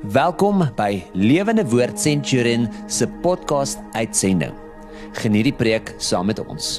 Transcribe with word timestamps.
Welkom 0.00 0.62
by 0.78 1.02
Lewende 1.12 1.60
Woord 1.68 1.98
Centurion 2.00 2.62
se 2.88 3.04
podcast 3.20 3.76
uitsending. 3.92 4.54
Geniet 5.12 5.50
die 5.50 5.52
preek 5.52 5.92
saam 6.00 6.30
met 6.32 6.40
ons. 6.40 6.78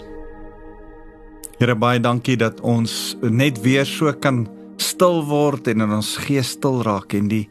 Here 1.62 1.76
baie 1.78 2.02
dankie 2.02 2.34
dat 2.42 2.64
ons 2.66 3.14
net 3.22 3.62
weer 3.62 3.86
so 3.86 4.10
kan 4.18 4.48
stil 4.82 5.22
word 5.30 5.70
en 5.70 5.86
in 5.86 5.94
ons 6.00 6.16
gees 6.26 6.56
stil 6.58 6.82
raak 6.82 7.14
en 7.14 7.30
die 7.30 7.44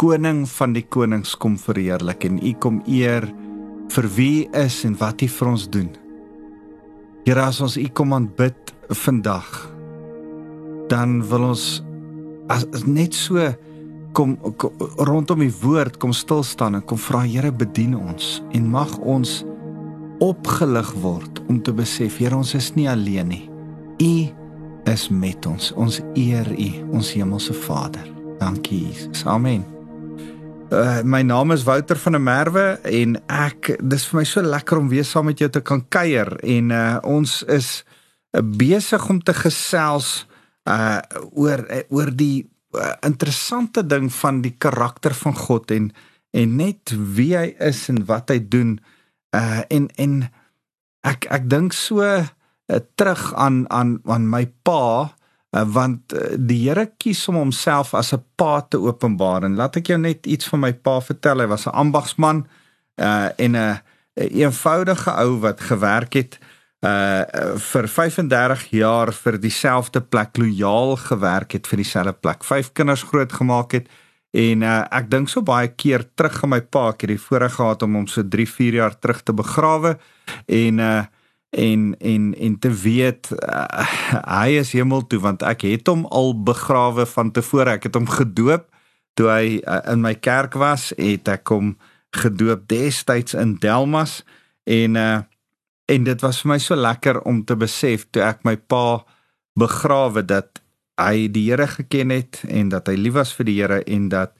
koning 0.00 0.46
van 0.48 0.72
die 0.72 0.86
konings 0.88 1.36
kom 1.36 1.60
verheerlik 1.60 2.24
en 2.24 2.40
u 2.40 2.54
kom 2.56 2.80
eer 2.88 3.28
vir 3.92 4.10
wie 4.16 4.48
is 4.56 4.80
en 4.88 4.96
wat 4.96 5.20
hy 5.20 5.28
vir 5.28 5.52
ons 5.52 5.68
doen. 5.68 5.92
Here 7.28 7.44
as 7.44 7.60
ons 7.60 7.76
u 7.76 7.84
kom 7.92 8.16
aanbid 8.16 8.72
vandag 9.04 9.52
dan 10.88 11.20
wil 11.28 11.50
ons 11.52 11.82
as, 12.48 12.64
as 12.72 12.88
net 12.88 13.12
so 13.12 13.44
kom, 14.12 14.36
kom 14.56 14.72
rondom 14.96 15.42
die 15.44 15.52
woord 15.62 15.98
kom 16.02 16.12
stil 16.16 16.42
staan 16.46 16.78
en 16.78 16.84
kom 16.84 16.98
vra 17.00 17.24
Here 17.26 17.52
bedien 17.52 17.96
ons 17.98 18.38
en 18.56 18.68
mag 18.70 18.92
ons 18.98 19.42
opgelig 20.24 20.90
word 21.02 21.42
om 21.48 21.62
te 21.62 21.74
besef 21.74 22.18
Here 22.22 22.36
ons 22.36 22.54
is 22.58 22.72
nie 22.76 22.88
alleen 22.90 23.32
nie. 23.32 23.44
U 23.98 24.14
is 24.88 25.08
met 25.10 25.46
ons. 25.46 25.72
Ons 25.76 26.00
eer 26.16 26.48
U, 26.54 26.68
ons 26.96 27.10
hemelse 27.16 27.54
Vader. 27.66 28.06
Dankie 28.38 28.86
Jesus. 28.86 29.24
Amen. 29.26 29.66
Uh, 30.68 31.00
my 31.02 31.22
naam 31.24 31.52
is 31.54 31.64
Wouter 31.64 31.96
van 31.96 32.12
der 32.12 32.20
Merwe 32.20 32.66
en 32.84 33.16
ek 33.32 33.70
dis 33.80 34.04
vir 34.10 34.18
my 34.18 34.24
so 34.28 34.42
lekker 34.44 34.76
om 34.76 34.90
weer 34.92 35.06
saam 35.08 35.30
met 35.30 35.40
jou 35.40 35.48
te 35.48 35.62
kan 35.64 35.80
kuier 35.88 36.28
en 36.44 36.74
uh, 36.76 36.98
ons 37.08 37.38
is 37.48 37.70
uh, 38.36 38.42
besig 38.44 39.06
om 39.08 39.22
te 39.24 39.32
gesels 39.32 40.26
uh 40.68 41.00
oor 41.32 41.62
uh, 41.72 41.80
oor 41.88 42.12
die 42.12 42.44
interessante 43.00 43.86
ding 43.86 44.12
van 44.12 44.42
die 44.44 44.54
karakter 44.58 45.14
van 45.14 45.36
God 45.36 45.70
en 45.70 45.92
en 46.30 46.56
net 46.56 46.92
wie 47.16 47.32
hy 47.36 47.54
is 47.64 47.86
en 47.88 48.02
wat 48.04 48.28
hy 48.28 48.40
doen 48.52 48.76
uh 49.36 49.62
en 49.72 49.88
en 49.96 50.28
ek 51.08 51.24
ek 51.32 51.48
dink 51.48 51.72
so 51.72 52.04
uh, 52.04 52.26
terug 52.94 53.32
aan 53.34 53.64
aan 53.72 53.98
aan 54.04 54.28
my 54.28 54.44
pa 54.62 55.08
uh, 55.56 55.64
want 55.64 56.12
uh, 56.12 56.36
die 56.36 56.60
Here 56.66 56.90
kies 57.00 57.24
om 57.28 57.40
homself 57.40 57.94
as 57.94 58.12
'n 58.12 58.24
pa 58.36 58.60
te 58.60 58.76
openbaar. 58.76 59.44
En 59.44 59.56
laat 59.56 59.76
ek 59.76 59.86
jou 59.86 59.98
net 59.98 60.26
iets 60.26 60.48
van 60.48 60.60
my 60.60 60.72
pa 60.72 61.00
vertel. 61.00 61.40
Hy 61.40 61.46
was 61.46 61.66
'n 61.66 61.72
ambagsman 61.72 62.46
uh 63.00 63.28
en 63.36 63.52
'n 63.52 63.56
een, 63.56 63.80
eenvoudige 64.44 65.10
ou 65.10 65.38
wat 65.40 65.60
gewerk 65.60 66.12
het 66.12 66.38
uh 66.86 67.56
vir 67.58 67.88
35 67.90 68.68
jaar 68.70 69.10
vir 69.12 69.38
dieselfde 69.42 70.00
plek 70.00 70.38
lojaal 70.38 70.96
gewerk 70.96 71.56
het 71.56 71.66
vir 71.66 71.82
dieselfde 71.82 72.14
plek 72.14 72.44
vyf 72.46 72.70
kinders 72.72 73.02
grootgemaak 73.02 73.72
het. 73.72 73.88
En 74.30 74.62
uh 74.62 74.84
ek 74.94 75.10
dink 75.10 75.28
so 75.28 75.42
baie 75.42 75.68
keer 75.74 76.06
terug 76.14 76.42
aan 76.44 76.54
my 76.54 76.60
pa 76.60 76.90
ek 76.92 77.02
het 77.02 77.14
die 77.16 77.22
voorreg 77.22 77.56
gehad 77.58 77.82
om 77.82 77.94
hom 77.98 78.06
so 78.06 78.22
3 78.22 78.46
4 78.46 78.74
jaar 78.74 78.98
terug 78.98 79.22
te 79.22 79.32
begrawe. 79.32 79.98
En 80.46 80.78
uh 80.78 81.04
en 81.50 81.96
en 81.98 82.34
en 82.38 82.58
te 82.58 82.70
weet 82.70 83.30
uh, 83.32 83.86
hy 84.28 84.58
is 84.60 84.72
hemel 84.76 85.06
toe 85.06 85.20
want 85.20 85.42
ek 85.42 85.64
het 85.64 85.88
hom 85.88 86.04
al 86.12 86.34
begrawe 86.36 87.06
van 87.06 87.32
tevore. 87.32 87.78
Ek 87.78 87.88
het 87.88 87.96
hom 87.96 88.08
gedoop 88.08 88.68
toe 89.16 89.30
hy 89.32 89.58
uh, 89.64 89.80
in 89.92 90.04
my 90.04 90.14
kerk 90.14 90.54
was 90.60 90.92
het 90.98 91.28
ek 91.28 91.48
hom 91.48 91.72
gedoop 92.14 92.68
destyds 92.68 93.34
in 93.34 93.56
Delmas. 93.62 94.22
En 94.68 95.00
uh, 95.00 95.24
en 95.88 96.04
dit 96.04 96.24
was 96.24 96.42
vir 96.42 96.52
my 96.52 96.58
so 96.62 96.76
lekker 96.76 97.22
om 97.28 97.42
te 97.44 97.56
besef 97.56 98.06
toe 98.12 98.22
ek 98.26 98.44
my 98.48 98.56
pa 98.56 99.00
begrawe 99.58 100.22
dat 100.26 100.60
hy 100.98 101.28
die 101.32 101.48
Here 101.48 101.66
geken 101.70 102.12
het 102.14 102.42
en 102.48 102.70
dat 102.74 102.90
hy 102.90 102.96
lief 102.98 103.16
was 103.16 103.32
vir 103.36 103.48
die 103.48 103.56
Here 103.60 103.80
en 103.86 104.08
dat 104.12 104.34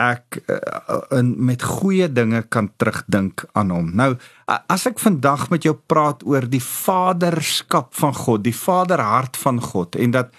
ek 0.00 0.38
uh, 0.48 1.18
in 1.18 1.34
met 1.44 1.62
goeie 1.68 2.08
dinge 2.08 2.40
kan 2.48 2.70
terugdink 2.80 3.44
aan 3.52 3.70
hom. 3.74 3.90
Nou 3.96 4.14
as 4.48 4.86
ek 4.88 5.02
vandag 5.02 5.50
met 5.52 5.66
jou 5.68 5.74
praat 5.76 6.24
oor 6.24 6.46
die 6.48 6.62
vaderskap 6.64 7.92
van 7.98 8.16
God, 8.16 8.44
die 8.46 8.56
vaderhart 8.56 9.36
van 9.36 9.60
God 9.60 9.96
en 10.00 10.16
dat 10.16 10.32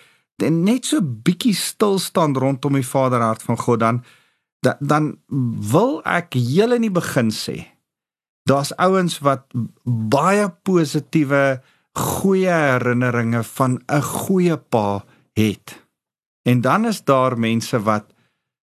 en 0.43 0.63
net 0.65 0.89
so 0.89 0.99
bietjie 0.99 1.53
stil 1.55 1.99
staan 2.01 2.33
rondom 2.35 2.75
die 2.75 2.87
vaderhart 2.87 3.45
van 3.45 3.57
God 3.61 3.79
dan 3.79 4.01
da, 4.65 4.73
dan 4.81 5.13
wil 5.71 6.01
ek 6.07 6.35
heel 6.35 6.73
in 6.75 6.87
die 6.87 6.93
begin 6.93 7.29
sê 7.31 7.61
daar's 8.43 8.73
ouens 8.75 9.19
wat 9.23 9.45
baie 9.83 10.49
positiewe 10.63 11.61
goeie 11.93 12.51
herinneringe 12.51 13.43
van 13.43 13.81
'n 13.87 14.01
goeie 14.01 14.57
pa 14.57 15.05
het. 15.33 15.85
En 16.41 16.61
dan 16.61 16.85
is 16.85 17.03
daar 17.03 17.39
mense 17.39 17.81
wat 17.81 18.05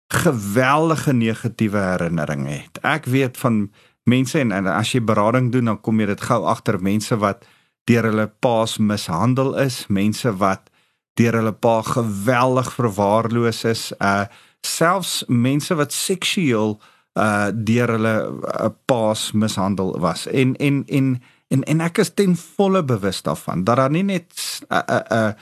geweldige 0.09 1.13
negatiewe 1.13 1.79
herinneringe 1.79 2.51
het. 2.51 2.79
Ek 2.83 3.05
weet 3.05 3.37
van 3.37 3.73
mense 4.03 4.39
en, 4.39 4.53
en 4.53 4.67
as 4.67 4.93
jy 4.93 5.05
berading 5.05 5.53
doen 5.53 5.65
dan 5.65 5.81
kom 5.81 6.01
jy 6.01 6.07
dit 6.07 6.21
gou 6.21 6.45
agter 6.45 6.83
mense 6.83 7.17
wat 7.17 7.47
deur 7.85 8.03
hulle 8.03 8.27
paas 8.27 8.79
mishandel 8.79 9.59
is, 9.59 9.87
mense 9.87 10.37
wat 10.37 10.71
deur 11.15 11.33
hulle 11.33 11.53
pa 11.53 11.83
geweldig 11.83 12.73
verwaarloos 12.73 13.65
is, 13.65 13.93
uh 13.99 14.25
selfs 14.61 15.25
mense 15.27 15.75
wat 15.75 15.93
seksueel 15.93 16.77
uh 16.77 17.00
deur 17.13 17.91
hulle 17.91 18.15
uh, 18.31 18.69
paas 18.85 19.33
mishandel 19.33 19.99
was. 19.99 20.27
En 20.27 20.57
en 20.57 20.85
en 20.87 21.23
en 21.49 21.63
en 21.63 21.81
ek 21.81 21.99
is 21.99 22.15
ten 22.15 22.37
volle 22.37 22.85
bewus 22.85 23.23
daarvan 23.23 23.65
dat 23.65 23.77
daar 23.77 23.91
nie 23.91 24.03
net 24.03 24.33
'n 24.69 24.75
uh, 24.75 24.79
'n 24.79 24.93
uh, 24.95 25.19
uh, 25.19 25.33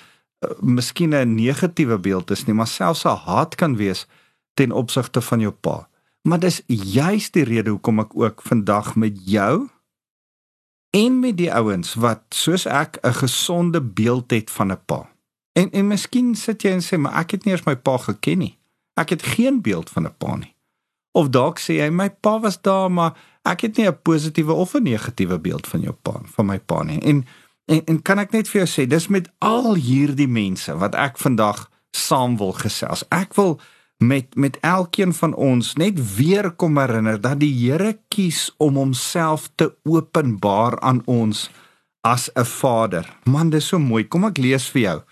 uh, 0.44 0.50
miskien 0.60 1.14
'n 1.14 1.34
negatiewe 1.34 1.98
beeld 1.98 2.30
is 2.30 2.44
nie, 2.44 2.54
maar 2.54 2.66
selfs 2.66 3.04
'n 3.04 3.16
haat 3.26 3.54
kan 3.54 3.76
wees 3.76 4.06
ten 4.54 4.72
opsigte 4.72 5.20
van 5.20 5.40
jou 5.40 5.52
pa. 5.52 5.88
Maar 6.22 6.38
dis 6.38 6.62
juist 6.66 7.32
die 7.32 7.44
rede 7.44 7.70
hoekom 7.70 8.00
ek 8.00 8.16
ook 8.16 8.42
vandag 8.42 8.94
met 8.96 9.20
jou 9.24 9.68
en 10.90 11.20
met 11.20 11.36
die 11.36 11.52
ouens 11.52 11.94
wat 11.94 12.22
soos 12.28 12.66
ek 12.66 12.98
'n 13.02 13.12
gesonde 13.12 13.80
beeld 13.80 14.30
het 14.30 14.50
van 14.50 14.72
'n 14.72 14.80
pa. 14.84 15.10
En 15.52 15.70
en 15.70 15.86
miskien 15.86 16.34
sit 16.34 16.62
jy 16.62 16.70
en 16.70 16.82
sê 16.82 16.98
maar 16.98 17.14
ek 17.20 17.30
het 17.30 17.44
nie 17.44 17.54
eens 17.54 17.66
my 17.66 17.76
pa 17.76 17.96
geken 17.96 18.38
nie. 18.38 18.58
Ek 18.94 19.08
het 19.08 19.22
geen 19.22 19.60
beeld 19.62 19.90
van 19.90 20.06
'n 20.06 20.16
pa 20.18 20.36
nie. 20.36 20.54
Of 21.12 21.28
dalk 21.28 21.58
sê 21.58 21.78
jy 21.80 21.90
my 21.90 22.10
pa 22.10 22.38
was 22.40 22.60
daar 22.60 22.90
maar 22.90 23.16
ek 23.48 23.60
het 23.60 23.76
nie 23.76 23.86
'n 23.88 24.02
positiewe 24.02 24.52
of 24.52 24.74
'n 24.74 24.82
negatiewe 24.82 25.38
beeld 25.38 25.66
van 25.66 25.80
jou 25.80 25.94
pa 26.02 26.20
van 26.24 26.46
my 26.46 26.58
pa 26.58 26.82
nie. 26.82 27.00
En 27.00 27.24
en, 27.66 27.84
en 27.84 28.02
kan 28.02 28.18
ek 28.18 28.32
net 28.32 28.48
vir 28.48 28.64
jou 28.64 28.68
sê 28.68 28.88
dis 28.88 29.08
met 29.08 29.28
al 29.38 29.74
hierdie 29.74 30.28
mense 30.28 30.76
wat 30.78 30.94
ek 30.94 31.18
vandag 31.18 31.70
saam 31.90 32.36
wil 32.36 32.52
gesels. 32.52 33.04
Ek 33.08 33.34
wil 33.34 33.60
met 33.98 34.34
met 34.34 34.58
elkeen 34.60 35.12
van 35.14 35.34
ons 35.34 35.74
net 35.74 36.16
weer 36.16 36.50
kom 36.50 36.78
herinner 36.78 37.20
dat 37.20 37.40
die 37.40 37.52
Here 37.52 37.98
kies 38.08 38.54
om 38.56 38.74
homself 38.74 39.50
te 39.54 39.74
openbaar 39.84 40.80
aan 40.80 41.02
ons 41.04 41.50
as 42.00 42.30
'n 42.34 42.44
Vader. 42.44 43.16
Man, 43.24 43.50
dis 43.50 43.66
so 43.66 43.78
mooi. 43.78 44.04
Kom 44.08 44.24
ek 44.24 44.38
lees 44.38 44.68
vir 44.68 44.80
jou. 44.80 45.02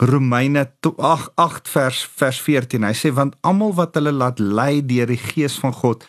Romeine 0.00 0.64
8 0.80 1.30
8 1.36 1.68
vers 1.68 2.04
vers 2.16 2.40
14. 2.40 2.84
Hy 2.88 2.94
sê 2.96 3.12
want 3.12 3.36
almal 3.44 3.74
wat 3.76 3.98
hulle 3.98 4.14
laat 4.16 4.40
lei 4.40 4.80
deur 4.80 5.10
die 5.10 5.20
Gees 5.20 5.58
van 5.60 5.74
God, 5.76 6.06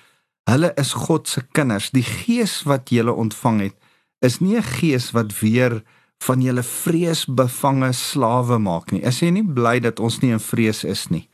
hulle 0.47 0.71
is 0.79 0.93
God 0.95 1.27
se 1.27 1.43
kinders. 1.51 1.91
Die 1.91 2.05
Gees 2.05 2.61
wat 2.63 2.91
jy 2.91 3.03
ontvang 3.11 3.59
het, 3.67 3.75
is 4.21 4.39
nie 4.39 4.55
'n 4.57 4.63
gees 4.63 5.11
wat 5.11 5.39
weer 5.41 5.83
van 6.21 6.41
julle 6.41 6.63
vreesbevange 6.63 7.91
slawe 7.93 8.57
maak 8.59 8.91
nie. 8.91 9.01
Is 9.01 9.19
jy 9.21 9.29
nie 9.29 9.43
bly 9.43 9.79
dat 9.79 9.99
ons 9.99 10.21
nie 10.21 10.31
in 10.31 10.39
vrees 10.39 10.83
is 10.83 11.09
nie? 11.09 11.27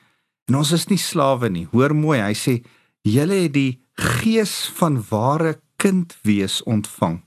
En 0.48 0.56
ons 0.56 0.72
is 0.72 0.88
nie 0.88 0.98
slawe 0.98 1.50
nie. 1.50 1.68
Hoor 1.72 1.94
mooi, 1.94 2.20
hy 2.22 2.34
sê 2.34 2.64
julle 3.04 3.44
het 3.44 3.54
die 3.54 3.82
gees 3.94 4.72
van 4.80 5.04
ware 5.10 5.60
kind 5.78 6.16
wees 6.24 6.64
ontvang. 6.64 7.22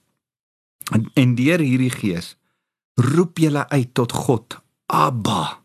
En, 0.93 1.11
en 1.15 1.35
deur 1.35 1.61
hierdie 1.61 1.93
gees 1.93 2.37
roep 2.97 3.39
julle 3.39 3.69
uit 3.69 3.95
tot 3.95 4.13
God, 4.13 4.57
Abba, 4.91 5.61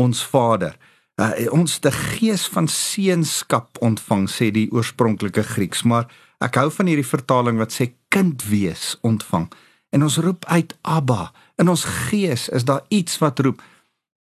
ons 0.00 0.24
Vader. 0.24 0.76
Uh, 1.20 1.30
ons 1.54 1.76
die 1.84 1.92
gees 1.94 2.48
van 2.50 2.66
seunskap 2.70 3.78
ontvang 3.84 4.24
sê 4.30 4.48
die 4.54 4.66
oorspronklike 4.74 5.44
Grieks, 5.46 5.84
maar 5.86 6.08
ek 6.42 6.56
hou 6.58 6.70
van 6.74 6.90
hierdie 6.90 7.06
vertaling 7.06 7.60
wat 7.60 7.76
sê 7.76 7.92
kind 8.14 8.42
wees 8.48 8.94
ontvang. 9.06 9.46
En 9.94 10.02
ons 10.02 10.18
roep 10.24 10.48
uit 10.50 10.74
Abba. 10.82 11.30
In 11.60 11.70
ons 11.70 11.84
gees 12.08 12.48
is 12.50 12.66
daar 12.66 12.82
iets 12.88 13.20
wat 13.22 13.44
roep 13.44 13.62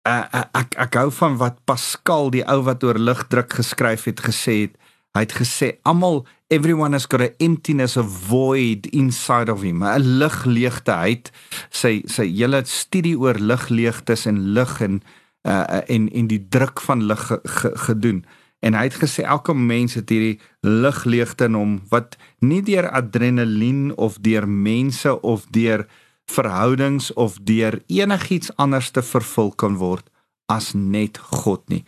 uh, 0.08 0.24
uh, 0.34 0.46
ek 0.58 0.74
ek 0.88 0.98
hou 0.98 1.10
van 1.20 1.36
wat 1.38 1.60
Pascal 1.68 2.32
die 2.34 2.42
ou 2.48 2.62
wat 2.66 2.82
oor 2.86 2.98
ligdruk 2.98 3.52
geskryf 3.60 4.08
het 4.10 4.24
gesê 4.24 4.56
het. 4.64 4.74
Hy 5.10 5.24
het 5.26 5.32
gesê 5.34 5.68
almal 5.82 6.22
everyone 6.54 6.94
has 6.94 7.06
got 7.10 7.20
a 7.20 7.32
emptiness 7.42 7.96
a 7.96 8.02
void 8.02 8.86
inside 8.94 9.50
of 9.50 9.62
him. 9.62 9.82
'n 9.82 10.18
Ligleegte. 10.18 10.92
Hy 10.92 11.10
het 11.10 11.32
sy 11.70 12.02
sy 12.06 12.26
hele 12.30 12.62
studie 12.64 13.16
oor 13.18 13.34
ligleegtes 13.34 14.26
en 14.26 14.52
lig 14.54 14.80
en 14.80 15.02
uh 15.42 15.80
en 15.88 16.08
en 16.12 16.26
die 16.26 16.46
druk 16.48 16.80
van 16.80 17.06
lig 17.06 17.26
ge, 17.26 17.40
ge, 17.44 17.70
gedoen. 17.74 18.24
En 18.60 18.74
hy 18.74 18.84
het 18.86 18.98
gesê 19.00 19.24
elke 19.24 19.54
mens 19.54 19.94
het 19.94 20.10
hierdie 20.12 20.38
ligleegte 20.60 21.48
in 21.48 21.56
hom 21.56 21.80
wat 21.90 22.16
nie 22.40 22.62
deur 22.62 22.90
adrenalien 22.90 23.96
of 23.96 24.20
deur 24.20 24.46
mense 24.48 25.20
of 25.22 25.46
deur 25.50 25.86
verhoudings 26.30 27.12
of 27.12 27.38
deur 27.42 27.80
enigiets 27.86 28.52
anders 28.56 28.90
te 28.90 29.02
vervul 29.02 29.50
kan 29.50 29.80
word 29.80 30.06
as 30.46 30.74
net 30.74 31.18
God 31.18 31.66
nie. 31.68 31.84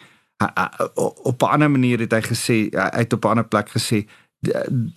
Op 1.23 1.43
'n 1.43 1.53
ander 1.55 1.71
manier 1.71 1.99
het 1.99 2.13
hy 2.13 2.21
gesê 2.21 2.57
hy 2.71 3.01
het 3.05 3.13
op 3.13 3.25
'n 3.25 3.29
ander 3.29 3.49
plek 3.49 3.71
gesê 3.71 4.07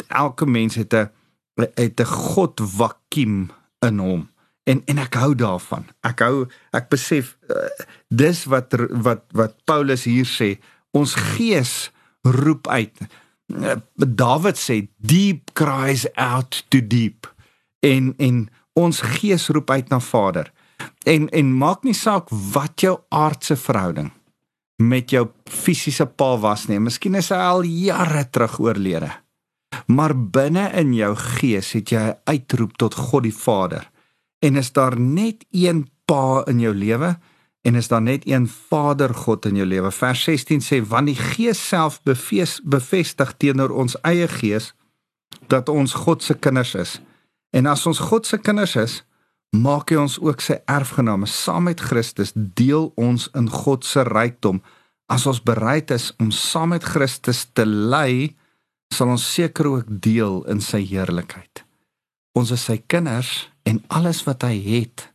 elke 0.07 0.45
mens 0.45 0.75
het 0.75 0.93
'n 0.93 1.09
het 1.75 1.99
'n 1.99 2.05
God 2.05 2.61
vakuum 2.63 3.51
in 3.79 3.97
hom. 3.97 4.29
En 4.63 4.81
en 4.85 4.97
ek 4.97 5.13
hou 5.13 5.35
daarvan. 5.35 5.85
Ek 6.01 6.19
hou 6.19 6.47
ek 6.71 6.89
besef 6.89 7.37
uh, 7.49 7.55
dis 8.07 8.43
wat 8.43 8.73
wat 8.89 9.23
wat 9.31 9.53
Paulus 9.63 10.03
hier 10.03 10.25
sê, 10.25 10.57
ons 10.91 11.13
gees 11.13 11.91
roep 12.21 12.67
uit. 12.67 12.97
Uh, 13.45 13.75
Dawid 13.95 14.57
sê 14.57 14.87
deep 14.97 15.53
cries 15.53 16.13
out 16.13 16.65
to 16.67 16.87
deep. 16.87 17.33
En 17.79 18.13
en 18.17 18.49
ons 18.73 19.01
gees 19.01 19.47
roep 19.47 19.69
uit 19.69 19.89
na 19.89 19.99
Vader. 19.99 20.51
En 21.03 21.29
en 21.29 21.57
maak 21.57 21.83
nie 21.83 21.93
saak 21.93 22.29
wat 22.29 22.81
jou 22.81 22.99
aardse 23.09 23.55
verhouding 23.55 24.11
met 24.81 25.11
jou 25.11 25.27
fisiese 25.49 26.05
pa 26.05 26.35
was 26.39 26.67
nie. 26.67 26.79
Miskien 26.79 27.15
is 27.15 27.31
hy 27.31 27.39
al 27.39 27.63
jare 27.63 28.25
terug 28.29 28.59
oorlede. 28.59 29.11
Maar 29.87 30.15
binne 30.15 30.69
in 30.79 30.93
jou 30.95 31.13
gees 31.15 31.73
het 31.75 31.91
jy 31.91 31.99
'n 31.99 32.17
uitroep 32.25 32.77
tot 32.77 32.93
God 32.93 33.23
die 33.23 33.35
Vader. 33.35 33.89
En 34.39 34.55
is 34.55 34.71
daar 34.71 34.99
net 34.99 35.45
een 35.51 35.89
pa 36.05 36.43
in 36.47 36.59
jou 36.59 36.73
lewe 36.73 37.17
en 37.61 37.75
is 37.75 37.87
daar 37.87 38.01
net 38.01 38.27
een 38.27 38.47
Vader 38.47 39.13
God 39.13 39.45
in 39.45 39.55
jou 39.55 39.67
lewe. 39.67 39.91
Vers 39.91 40.23
16 40.23 40.61
sê 40.61 40.87
want 40.87 41.07
die 41.07 41.15
Gees 41.15 41.67
self 41.67 42.01
bevestig 42.03 42.63
bevestig 42.63 43.33
teenoor 43.37 43.69
ons 43.69 43.97
eie 44.01 44.27
gees 44.27 44.73
dat 45.47 45.69
ons 45.69 45.93
God 45.93 46.23
se 46.23 46.33
kinders 46.33 46.75
is. 46.75 47.01
En 47.49 47.65
as 47.65 47.85
ons 47.85 47.99
God 47.99 48.25
se 48.25 48.37
kinders 48.37 48.75
is, 48.75 49.03
maak 49.61 49.91
hy 49.91 49.99
ons 50.01 50.17
ook 50.21 50.41
sy 50.43 50.57
erfgename 50.71 51.27
saam 51.29 51.67
met 51.69 51.81
Christus 51.81 52.33
deel 52.35 52.91
ons 52.99 53.27
in 53.37 53.49
God 53.51 53.85
se 53.85 54.03
rykdom. 54.07 54.61
As 55.11 55.27
ons 55.29 55.41
bereid 55.45 55.91
is 55.93 56.11
om 56.19 56.31
saam 56.33 56.73
met 56.73 56.83
Christus 56.83 57.45
te 57.53 57.65
ly 57.65 58.33
sal 58.93 59.11
ons 59.13 59.25
seker 59.35 59.67
ook 59.69 59.89
deel 59.89 60.41
in 60.51 60.61
sy 60.63 60.81
heerlikheid. 60.85 61.63
Ons 62.37 62.53
is 62.55 62.65
sy 62.67 62.77
kinders 62.91 63.47
en 63.69 63.81
alles 63.93 64.23
wat 64.27 64.45
hy 64.47 64.55
het 64.59 65.09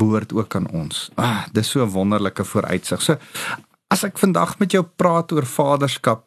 behoort 0.00 0.34
ook 0.34 0.56
aan 0.58 0.68
ons. 0.74 1.08
Ah 1.16 1.46
dis 1.52 1.68
so 1.70 1.82
'n 1.84 1.90
wonderlike 1.90 2.44
vooruitsig. 2.44 3.02
So 3.02 3.18
as 3.90 4.04
ek 4.04 4.18
vandag 4.18 4.58
met 4.58 4.72
jou 4.72 4.82
praat 4.82 5.32
oor 5.32 5.46
vaderskap 5.46 6.26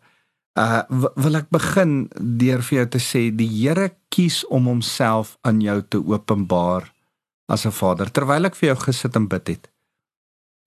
uh 0.58 0.84
wil 1.16 1.36
ek 1.36 1.50
begin 1.50 2.10
deur 2.20 2.62
vir 2.62 2.78
jou 2.78 2.88
te 2.88 3.00
sê 3.00 3.36
die 3.36 3.50
Here 3.50 3.92
kies 4.10 4.46
om 4.50 4.66
homself 4.66 5.38
aan 5.42 5.62
jou 5.62 5.82
te 5.82 5.98
openbaar 5.98 6.97
as 7.48 7.66
'n 7.66 7.72
vader 7.72 8.12
terwyl 8.12 8.46
ek 8.46 8.56
vir 8.56 8.70
jou 8.70 8.80
gesit 8.86 9.16
en 9.16 9.28
bid 9.28 9.48
het 9.48 9.72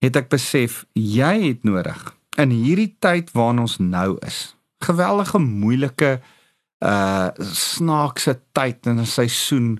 het 0.01 0.15
ek 0.15 0.29
besef 0.29 0.85
jy 0.93 1.35
het 1.49 1.63
nodig 1.63 2.15
in 2.37 2.49
hierdie 2.49 2.95
tyd 2.99 3.31
waarin 3.31 3.59
ons 3.59 3.77
nou 3.77 4.17
is 4.25 4.55
geweldige 4.81 5.39
moeilike 5.39 6.19
uh 6.81 7.29
snaakse 7.53 8.39
tyd 8.51 8.85
in 8.85 8.99
'n 8.99 9.05
seisoen 9.05 9.79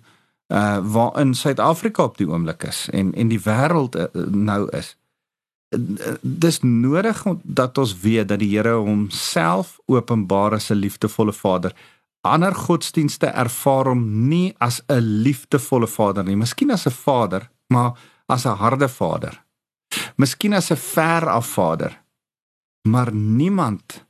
uh 0.53 0.79
waarin 0.93 1.33
Suid-Afrika 1.33 2.03
op 2.03 2.17
die 2.17 2.27
oomblik 2.27 2.63
is 2.63 2.89
en 2.89 3.13
en 3.13 3.27
die 3.27 3.41
wêreld 3.41 3.95
uh, 3.95 4.05
nou 4.29 4.69
is. 4.69 4.97
Dis 6.21 6.59
nodig 6.59 7.23
dat 7.41 7.77
ons 7.77 7.99
weet 7.99 8.27
dat 8.27 8.39
die 8.39 8.57
Here 8.57 8.73
homself 8.73 9.79
openbaar 9.85 10.53
as 10.53 10.69
'n 10.69 10.73
liefdevolle 10.73 11.33
Vader 11.33 11.73
ander 12.21 12.55
godsdienste 12.55 13.27
ervaar 13.27 13.91
hom 13.91 14.03
nie 14.29 14.53
as 14.59 14.81
'n 14.87 15.23
liefdevolle 15.23 15.87
vader 15.87 16.23
nie, 16.23 16.35
miskien 16.35 16.71
as 16.71 16.85
'n 16.87 16.91
vader, 17.05 17.49
maar 17.69 17.97
as 18.27 18.45
'n 18.45 18.57
harde 18.57 18.89
vader. 18.89 19.43
Miskien 20.17 20.53
as 20.53 20.71
'n 20.71 20.77
ver 20.77 21.29
af 21.29 21.47
vader. 21.47 22.01
Maar 22.87 23.13
niemand 23.13 24.05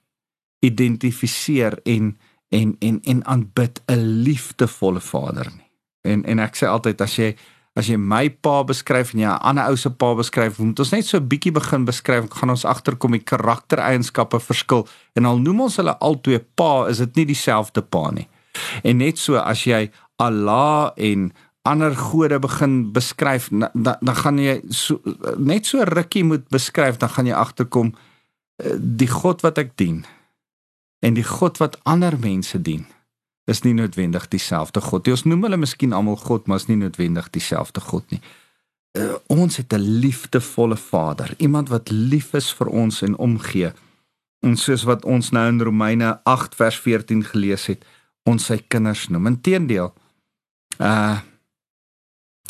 identifiseer 0.59 1.79
en 1.83 2.17
en 2.49 2.75
en 2.79 3.01
en 3.01 3.25
aanbid 3.25 3.81
'n 3.85 4.21
liefdevolle 4.23 5.01
vader 5.01 5.51
nie. 5.55 5.71
En 6.01 6.25
en 6.25 6.39
ek 6.39 6.55
sê 6.55 6.67
altyd 6.67 7.01
as 7.01 7.15
jy 7.15 7.35
as 7.79 7.87
jy 7.87 7.95
my 7.95 8.27
pa 8.43 8.61
beskryf 8.67 9.13
en 9.13 9.21
jy 9.23 9.27
'n 9.27 9.43
ander 9.47 9.69
ou 9.71 9.77
se 9.77 9.89
pa 9.89 10.13
beskryf, 10.15 10.59
moet 10.59 10.79
ons 10.79 10.91
net 10.91 11.05
so 11.05 11.17
'n 11.17 11.27
bietjie 11.27 11.51
begin 11.51 11.85
beskryf, 11.85 12.29
gaan 12.29 12.49
ons 12.49 12.65
agterkom 12.65 13.11
die 13.11 13.23
karaktereienskappe 13.23 14.39
verskil 14.39 14.87
en 15.15 15.25
al 15.25 15.37
noem 15.39 15.61
ons 15.61 15.77
hulle 15.77 15.95
albei 15.99 16.39
pa, 16.55 16.87
is 16.87 16.97
dit 16.97 17.15
nie 17.15 17.25
dieselfde 17.25 17.81
pa 17.81 18.11
nie. 18.11 18.27
En 18.83 18.97
net 18.97 19.17
so 19.17 19.35
as 19.37 19.63
jy 19.63 19.89
Allah 20.19 20.91
en 20.97 21.31
ander 21.63 21.95
gode 21.95 22.39
begin 22.39 22.91
beskryf, 22.91 23.49
dan 23.49 23.97
dan 24.01 24.15
gaan 24.15 24.37
jy 24.37 24.61
so, 24.69 24.99
net 25.37 25.65
so 25.65 25.83
rukkie 25.83 26.23
moet 26.23 26.49
beskryf, 26.49 26.97
dan 26.97 27.09
gaan 27.09 27.25
jy 27.25 27.33
agterkom 27.33 27.95
eh, 28.57 28.75
die 28.77 29.07
God 29.07 29.41
wat 29.41 29.57
ek 29.57 29.77
dien 29.77 30.05
en 31.01 31.13
die 31.13 31.23
God 31.23 31.57
wat 31.57 31.79
ander 31.83 32.17
mense 32.19 32.61
dien 32.61 32.85
is 33.51 33.63
nie 33.65 33.73
noodwendig 33.77 34.27
dieselfde 34.31 34.81
God 34.81 35.05
nie. 35.05 35.15
Ons 35.15 35.27
noem 35.27 35.43
hulle 35.47 35.59
miskien 35.61 35.93
almal 35.93 36.17
God, 36.19 36.47
maar 36.47 36.61
is 36.61 36.69
nie 36.69 36.79
noodwendig 36.79 37.29
dieselfde 37.35 37.83
God 37.83 38.07
nie. 38.13 38.21
Uh, 38.97 39.15
ons 39.31 39.57
het 39.57 39.73
'n 39.73 39.99
liefdevolle 40.03 40.77
Vader, 40.77 41.33
iemand 41.37 41.69
wat 41.69 41.89
lief 41.89 42.33
is 42.33 42.51
vir 42.51 42.67
ons 42.67 43.01
en 43.01 43.17
omgee. 43.17 43.71
En 44.39 44.57
soos 44.57 44.83
wat 44.83 45.05
ons 45.05 45.29
nou 45.31 45.47
in 45.47 45.61
Romeine 45.61 46.19
8 46.23 46.55
vers 46.55 46.79
14 46.79 47.23
gelees 47.23 47.65
het, 47.65 47.85
ons 48.23 48.45
sy 48.45 48.57
kinders 48.67 49.07
noem. 49.07 49.27
Inteendeel, 49.27 49.93
uh 50.79 51.19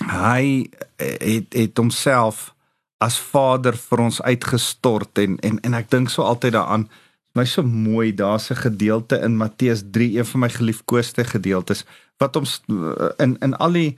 hy 0.01 0.69
het 0.97 1.53
het 1.53 1.77
homself 1.77 2.55
as 2.97 3.19
Vader 3.19 3.77
vir 3.77 3.99
ons 3.99 4.21
uitgestort 4.21 5.17
en 5.17 5.37
en 5.39 5.59
en 5.61 5.73
ek 5.77 5.89
dink 5.89 6.09
so 6.09 6.23
altyd 6.23 6.53
daaraan 6.53 6.87
my 7.33 7.45
so 7.45 7.63
mooi 7.63 8.13
daar's 8.13 8.49
'n 8.51 8.55
gedeelte 8.55 9.19
in 9.19 9.37
Matteus 9.37 9.83
3 9.91 10.17
een 10.17 10.25
van 10.25 10.39
my 10.39 10.49
geliefkoeste 10.49 11.23
gedeeltes 11.23 11.85
wat 12.17 12.35
ons 12.35 12.61
eh, 12.67 13.09
in 13.17 13.37
in 13.39 13.55
al 13.55 13.71
die 13.71 13.97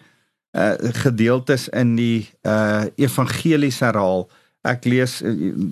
uh 0.53 0.73
gedeeltes 0.79 1.69
in 1.69 1.95
die 1.95 2.29
uh 2.45 2.85
evangelies 2.95 3.79
herhaal. 3.79 4.29
Ek 4.61 4.85
lees 4.85 5.23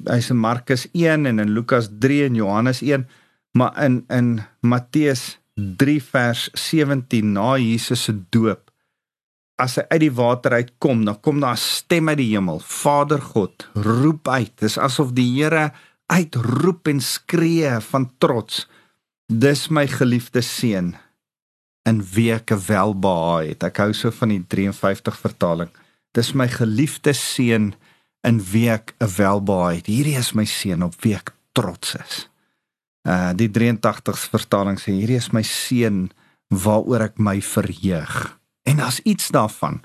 hy's 0.05 0.29
in 0.29 0.37
Markus 0.37 0.87
1 0.91 1.25
en 1.25 1.39
in 1.39 1.53
Lukas 1.53 1.89
3 1.99 2.23
en 2.25 2.35
Johannes 2.35 2.81
1 2.81 3.07
maar 3.51 3.83
in 3.83 4.03
in 4.09 4.41
Matteus 4.59 5.39
3 5.55 6.03
vers 6.03 6.49
17 6.53 7.31
na 7.31 7.57
Jesus 7.57 8.03
se 8.03 8.15
doop 8.29 8.71
as 9.61 9.77
hy 9.77 9.85
uit 9.93 10.01
die 10.01 10.15
water 10.17 10.55
uitkom 10.57 11.05
dan 11.05 11.19
kom 11.21 11.39
daar 11.39 11.53
'n 11.53 11.61
stem 11.61 12.09
uit 12.09 12.17
die 12.17 12.33
hemel. 12.33 12.59
Vader 12.59 13.21
God 13.21 13.69
roep 13.73 14.27
uit. 14.27 14.51
Dis 14.57 14.77
asof 14.77 15.13
die 15.13 15.29
Here 15.37 15.71
uitroep 16.11 16.87
en 16.91 16.99
skree 17.01 17.71
van 17.91 18.09
trots. 18.19 18.65
Dis 19.31 19.69
my 19.71 19.85
geliefde 19.87 20.43
seun 20.43 20.95
in 21.87 22.01
wie 22.13 22.29
ek 22.35 22.53
welbehaag 22.67 23.51
het. 23.51 23.63
Ek 23.63 23.79
hou 23.81 23.91
so 23.97 24.11
van 24.13 24.33
die 24.33 24.41
53 24.53 25.17
vertaling. 25.17 25.71
Dis 26.15 26.33
my 26.37 26.49
geliefde 26.51 27.13
seun 27.17 27.71
in 28.27 28.41
wie 28.51 28.67
ek 28.73 28.93
welbehaag 28.99 29.79
het. 29.81 29.89
Hierdie 29.89 30.17
is 30.19 30.33
my 30.37 30.45
seun 30.45 30.83
op 30.85 30.99
wie 31.05 31.15
ek 31.17 31.33
trots 31.57 31.95
is. 31.99 32.25
Uh 33.07 33.31
die 33.33 33.49
83 33.49 34.19
vertaling 34.29 34.77
sê 34.77 34.93
hierdie 34.93 35.17
is 35.17 35.31
my 35.33 35.41
seun 35.47 36.09
waaroor 36.51 37.07
ek 37.07 37.17
my 37.17 37.39
verheug. 37.41 38.37
En 38.67 38.83
as 38.83 38.99
iets 39.07 39.31
daarvan 39.33 39.81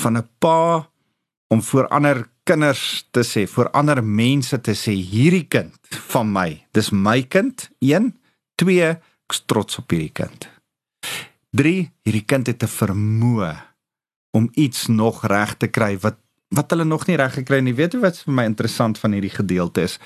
van 0.00 0.18
'n 0.18 0.28
pa 0.38 0.90
om 1.48 1.62
voor 1.62 1.88
ander 1.88 2.28
kinders 2.50 3.04
te 3.14 3.22
sê, 3.22 3.44
vir 3.46 3.68
ander 3.78 4.00
mense 4.02 4.56
te 4.58 4.74
sê 4.74 4.94
hierdie 4.96 5.46
kind 5.50 5.76
van 6.10 6.30
my, 6.34 6.48
dis 6.74 6.90
my 6.90 7.20
kind. 7.30 7.68
1, 7.84 8.10
2, 8.58 8.88
ek 8.90 9.36
is 9.36 9.42
trots 9.46 9.78
op 9.78 9.94
hierdie 9.94 10.10
kind. 10.18 10.48
3, 11.54 11.74
hierdie 12.06 12.26
kind 12.26 12.50
het 12.50 12.62
'n 12.62 12.74
vermoë 12.74 13.54
om 14.34 14.50
iets 14.54 14.88
nog 14.88 15.24
reg 15.26 15.54
te 15.58 15.68
kry 15.68 15.96
wat 16.02 16.18
wat 16.50 16.70
hulle 16.70 16.84
nog 16.84 17.06
nie 17.06 17.16
reg 17.16 17.34
gekry 17.34 17.60
nie. 17.60 17.74
Weet 17.74 17.94
jy 17.94 18.00
wat 18.00 18.18
vir 18.24 18.34
my 18.34 18.44
interessant 18.44 18.98
van 18.98 19.12
hierdie 19.12 19.30
gedeelte 19.30 19.82
is? 19.82 19.98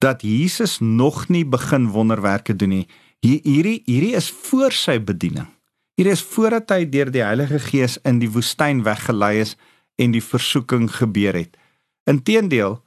Dat 0.00 0.22
Jesus 0.22 0.78
nog 0.80 1.28
nie 1.28 1.44
begin 1.44 1.88
wonderwerke 1.92 2.56
doen 2.56 2.68
nie. 2.68 2.88
Hierdie 3.20 3.82
hierdie 3.84 4.16
is 4.16 4.30
voor 4.30 4.72
sy 4.72 4.98
bediening. 4.98 5.48
Hierdie 5.96 6.12
is 6.12 6.22
voordat 6.22 6.70
hy 6.70 6.88
deur 6.88 7.10
die 7.10 7.22
Heilige 7.22 7.58
Gees 7.58 7.98
in 8.04 8.18
die 8.18 8.30
woestyn 8.30 8.82
weggelei 8.82 9.40
is 9.40 9.56
en 9.98 10.10
die 10.12 10.24
versoeking 10.24 10.88
gebeur 10.88 11.34
het. 11.34 11.59
Inteendeel, 12.08 12.78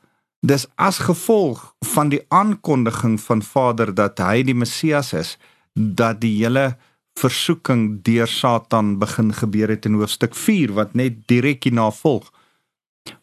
dis 0.46 0.66
as 0.76 1.00
gevolg 1.08 1.76
van 1.94 2.10
die 2.10 2.22
aankondiging 2.28 3.20
van 3.22 3.42
Vader 3.42 3.94
dat 3.96 4.20
hy 4.20 4.44
die 4.44 4.58
Messias 4.58 5.14
is, 5.14 5.38
dat 5.74 6.22
die 6.22 6.36
hele 6.42 6.74
versoeking 7.20 8.02
deur 8.04 8.28
Satan 8.28 8.98
begin 9.00 9.34
gebeur 9.34 9.70
het 9.70 9.86
in 9.86 10.00
hoofstuk 10.00 10.36
4 10.36 10.74
wat 10.74 10.96
net 10.98 11.24
direk 11.30 11.64
hierna 11.64 11.92
volg. 11.92 12.32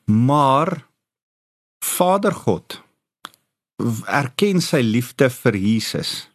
Maar 0.07 0.87
Vader 1.85 2.35
God 2.35 2.81
erken 4.07 4.61
sy 4.61 4.83
liefde 4.85 5.31
vir 5.33 5.57
Jesus. 5.57 6.29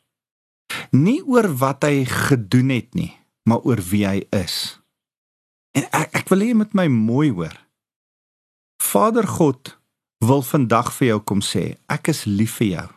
Nie 0.92 1.22
oor 1.24 1.48
wat 1.62 1.86
hy 1.86 2.06
gedoen 2.10 2.74
het 2.74 2.96
nie, 2.98 3.14
maar 3.46 3.62
oor 3.68 3.82
wie 3.92 4.06
hy 4.08 4.24
is. 4.34 4.80
En 5.78 5.86
ek 5.94 6.24
ek 6.24 6.32
wil 6.34 6.42
hê 6.42 6.50
jy 6.52 6.58
moet 6.58 6.74
my 6.78 6.88
mooi 6.90 7.30
hoor. 7.30 7.54
Vader 8.92 9.28
God 9.28 9.78
wil 10.26 10.42
vandag 10.42 10.92
vir 10.96 11.08
jou 11.08 11.20
kom 11.28 11.42
sê, 11.44 11.76
ek 11.92 12.10
is 12.14 12.26
lief 12.26 12.60
vir 12.60 12.68
jou. 12.68 12.88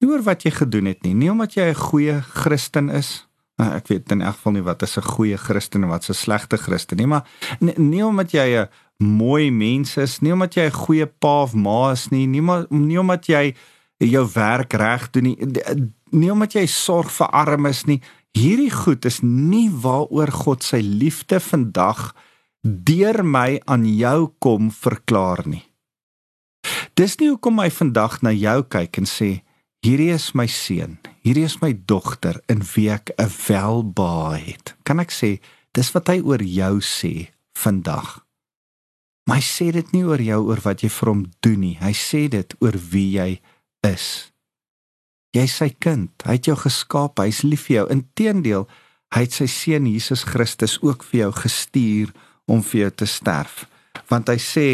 Nie 0.00 0.10
oor 0.10 0.22
wat 0.24 0.46
jy 0.46 0.52
gedoen 0.56 0.88
het 0.90 1.02
nie, 1.04 1.14
nie 1.14 1.30
omdat 1.30 1.56
jy 1.56 1.70
'n 1.70 1.74
goeie 1.74 2.20
Christen 2.22 2.88
is. 2.90 3.26
Nou, 3.60 3.70
ek 3.76 3.88
weet 3.88 4.12
in 4.12 4.22
elk 4.22 4.36
geval 4.36 4.52
nie 4.52 4.64
wat 4.64 4.82
is 4.82 4.96
'n 4.96 5.02
goeie 5.02 5.36
Christen 5.36 5.82
en 5.82 5.88
wat 5.88 6.08
'n 6.08 6.14
slegte 6.14 6.56
Christen 6.56 6.96
nie, 6.96 7.06
maar 7.06 7.24
nie, 7.60 7.74
nie 7.78 8.04
omdat 8.04 8.32
jy 8.32 8.46
'n 8.56 8.68
mooi 9.04 9.50
mens 9.50 9.96
is, 9.96 10.20
nie 10.20 10.32
omdat 10.32 10.54
jy 10.54 10.66
'n 10.66 10.80
goeie 10.86 11.06
pa 11.06 11.42
of 11.42 11.54
ma 11.54 11.92
is 11.92 12.08
nie, 12.10 12.26
nie 12.26 12.42
maar 12.42 12.66
nie 12.70 12.98
omdat 12.98 13.26
jy 13.26 13.54
jou 13.98 14.26
werk 14.34 14.72
reg 14.72 15.10
doen 15.10 15.22
nie, 15.22 15.36
nie 16.10 16.32
omdat 16.32 16.52
jy 16.52 16.66
sorg 16.66 17.10
vir 17.10 17.26
armes 17.26 17.84
nie. 17.84 18.00
Hierdie 18.32 18.70
goed 18.70 19.04
is 19.04 19.20
nie 19.22 19.70
waaroor 19.70 20.30
God 20.30 20.62
sy 20.62 20.80
liefde 20.80 21.40
vandag 21.40 22.14
deur 22.62 23.22
my 23.24 23.60
aan 23.64 23.86
jou 23.88 24.32
kom 24.38 24.70
verklaar 24.70 25.46
nie. 25.48 25.64
Dis 26.94 27.16
nie 27.20 27.30
hoekom 27.30 27.60
hy 27.62 27.70
vandag 27.72 28.20
na 28.24 28.32
jou 28.36 28.60
kyk 28.68 29.00
en 29.00 29.08
sê 29.08 29.30
hierdie 29.84 30.10
is 30.12 30.34
my 30.36 30.44
seun, 30.50 30.98
hierdie 31.24 31.46
is 31.48 31.56
my 31.62 31.72
dogter 31.72 32.40
in 32.52 32.60
wie 32.74 32.90
ek 32.92 33.12
'n 33.16 33.30
welbehae 33.48 34.40
het. 34.52 34.74
Kan 34.84 35.00
ek 35.00 35.10
sê 35.10 35.40
dis 35.72 35.92
wat 35.94 36.08
hy 36.08 36.20
oor 36.20 36.42
jou 36.42 36.80
sê 36.80 37.30
vandag. 37.56 38.20
Maar 39.26 39.36
hy 39.36 39.42
sê 39.42 39.72
dit 39.72 39.92
nie 39.92 40.04
oor 40.04 40.20
jou 40.20 40.40
oor 40.48 40.60
wat 40.64 40.82
jy 40.82 40.88
vir 40.88 41.08
hom 41.08 41.24
doen 41.40 41.60
nie. 41.60 41.78
Hy 41.80 41.92
sê 41.92 42.28
dit 42.28 42.54
oor 42.60 42.76
wie 42.90 43.16
jy 43.16 43.40
is. 43.86 44.32
Jy's 45.32 45.54
sy 45.54 45.70
kind. 45.78 46.10
Hy 46.26 46.32
het 46.32 46.46
jou 46.46 46.56
geskaap. 46.56 47.18
Hy's 47.18 47.42
lief 47.42 47.68
vir 47.68 47.76
jou. 47.76 47.86
Inteendeel, 47.90 48.68
hy 49.14 49.20
het 49.20 49.32
sy 49.32 49.46
seun 49.46 49.86
Jesus 49.86 50.24
Christus 50.24 50.82
ook 50.82 51.04
vir 51.04 51.20
jou 51.20 51.32
gestuur 51.32 52.12
om 52.50 52.62
vir 52.66 52.86
jou 52.86 52.90
te 53.02 53.08
sterf. 53.08 53.64
Want 54.10 54.30
hy 54.32 54.38
sê 54.42 54.66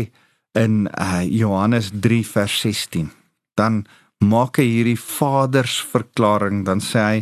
in 0.56 0.86
uh, 0.88 1.22
Johannes 1.28 1.90
3 1.92 2.22
vers 2.32 2.60
16, 2.64 3.10
dan 3.60 3.84
maak 4.24 4.60
hy 4.60 4.66
hierdie 4.70 5.00
vadersverklaring, 5.00 6.64
dan 6.64 6.80
sê 6.80 7.04
hy 7.04 7.18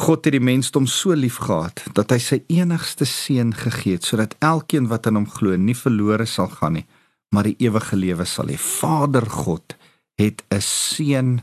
God 0.00 0.24
het 0.24 0.32
die 0.32 0.40
mensdom 0.40 0.86
so 0.88 1.12
liefgehad 1.12 1.82
dat 1.92 2.14
hy 2.14 2.16
sy 2.24 2.38
enigste 2.48 3.04
seun 3.04 3.50
gegee 3.52 3.98
het 3.98 4.06
sodat 4.08 4.32
elkeen 4.40 4.86
wat 4.88 5.04
aan 5.10 5.18
hom 5.18 5.26
glo 5.28 5.58
nie 5.60 5.76
verlore 5.76 6.24
sal 6.30 6.48
gaan 6.54 6.78
nie, 6.78 6.86
maar 7.34 7.44
die 7.44 7.58
ewige 7.60 7.98
lewe 7.98 8.24
sal 8.24 8.48
hê. 8.48 8.56
Vader 8.56 9.26
God 9.28 9.76
het 10.16 10.40
'n 10.48 10.60
seun 10.60 11.42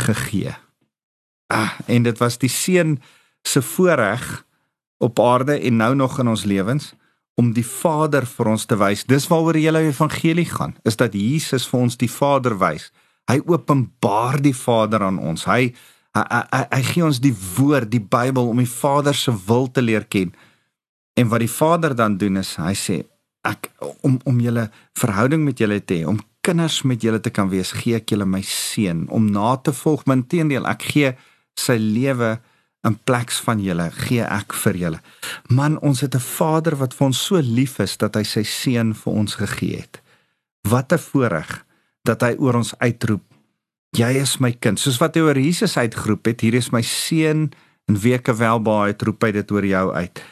gegee. 0.00 0.56
Ah, 1.52 1.76
en 1.86 2.02
dit 2.02 2.18
was 2.18 2.38
die 2.38 2.48
seun 2.48 3.02
se 3.44 3.62
voorreg 3.62 4.43
op 5.04 5.20
aarde 5.20 5.58
en 5.60 5.76
nou 5.76 5.94
nog 5.94 6.18
in 6.22 6.30
ons 6.32 6.44
lewens 6.48 6.92
om 7.34 7.50
die 7.54 7.66
Vader 7.66 8.26
vir 8.30 8.50
ons 8.52 8.66
te 8.70 8.76
wys. 8.78 9.02
Dis 9.10 9.26
waaroor 9.30 9.58
die 9.58 9.64
hele 9.66 9.82
evangelie 9.88 10.46
gaan, 10.46 10.76
is 10.86 10.96
dat 11.00 11.16
Jesus 11.18 11.66
vir 11.70 11.86
ons 11.86 11.98
die 11.98 12.10
Vader 12.10 12.54
wys. 12.60 12.90
Hy 13.30 13.40
openbaar 13.48 14.38
die 14.44 14.54
Vader 14.54 15.06
aan 15.08 15.18
ons. 15.18 15.46
Hy 15.48 15.72
hy, 16.14 16.22
hy, 16.30 16.62
hy 16.70 16.82
gee 16.86 17.02
ons 17.02 17.18
die 17.18 17.34
woord, 17.56 17.90
die 17.90 18.02
Bybel 18.02 18.52
om 18.52 18.60
die 18.62 18.70
Vader 18.70 19.16
se 19.18 19.34
wil 19.48 19.66
te 19.66 19.82
leer 19.82 20.06
ken. 20.06 20.30
En 21.18 21.26
wat 21.32 21.42
die 21.42 21.50
Vader 21.50 21.96
dan 21.98 22.18
doen 22.20 22.38
is 22.38 22.54
hy 22.60 22.74
sê 22.78 23.00
ek 23.44 23.68
om 24.06 24.20
om 24.24 24.38
julle 24.40 24.68
verhouding 24.96 25.42
met 25.44 25.58
julle 25.60 25.80
te 25.82 25.98
hê, 25.98 26.06
om 26.08 26.20
kinders 26.44 26.82
met 26.86 27.02
julle 27.02 27.20
te 27.20 27.32
kan 27.34 27.50
wees, 27.50 27.74
gee 27.76 27.98
ek 27.98 28.14
julle 28.14 28.28
my 28.28 28.40
seun 28.46 29.04
om 29.12 29.26
na 29.32 29.56
te 29.56 29.74
volg. 29.74 30.06
Inteendeel, 30.08 30.68
ek 30.70 30.86
gee 30.92 31.12
sy 31.58 31.76
lewe 31.80 32.36
in 32.84 32.96
plek 33.04 33.32
van 33.46 33.60
julle 33.62 33.88
gee 33.90 34.24
ek 34.24 34.54
vir 34.64 34.76
julle. 34.76 35.00
Man, 35.48 35.78
ons 35.80 36.00
het 36.00 36.14
'n 36.14 36.20
Vader 36.20 36.76
wat 36.76 36.94
vir 36.94 37.06
ons 37.06 37.24
so 37.24 37.40
lief 37.40 37.78
is 37.78 37.96
dat 37.96 38.14
hy 38.14 38.22
sy 38.22 38.42
seun 38.42 38.94
vir 38.94 39.12
ons 39.12 39.34
gegee 39.34 39.76
het. 39.76 40.02
Wat 40.68 40.92
'n 40.92 40.98
voorreg 40.98 41.64
dat 42.02 42.20
hy 42.20 42.36
oor 42.38 42.54
ons 42.54 42.74
uitroep. 42.78 43.22
Jy 43.96 44.10
is 44.20 44.38
my 44.38 44.52
kind. 44.52 44.80
Soos 44.80 44.98
wat 44.98 45.14
hy 45.14 45.20
oor 45.20 45.38
Jesus 45.38 45.76
uitgeroep 45.76 46.26
het, 46.26 46.40
hier 46.40 46.54
is 46.54 46.70
my 46.70 46.82
seun 46.82 47.52
en 47.88 47.98
weke 48.00 48.34
welbaai 48.34 48.94
roep 48.98 49.22
hy 49.22 49.30
dit 49.32 49.50
oor 49.50 49.64
jou 49.64 49.92
uit. 49.92 50.24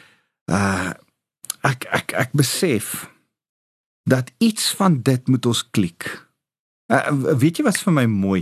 Uh 0.51 0.93
ek 1.63 1.85
ek 1.95 2.13
ek 2.13 2.31
besef 2.35 3.07
dat 4.03 4.31
iets 4.37 4.73
van 4.75 5.01
dit 5.01 5.27
moet 5.27 5.45
ons 5.45 5.69
klik. 5.71 6.09
Uh, 6.91 7.07
weet 7.39 7.57
jy 7.57 7.63
wat 7.63 7.79
vir 7.79 7.95
my 7.95 8.05
mooi? 8.05 8.41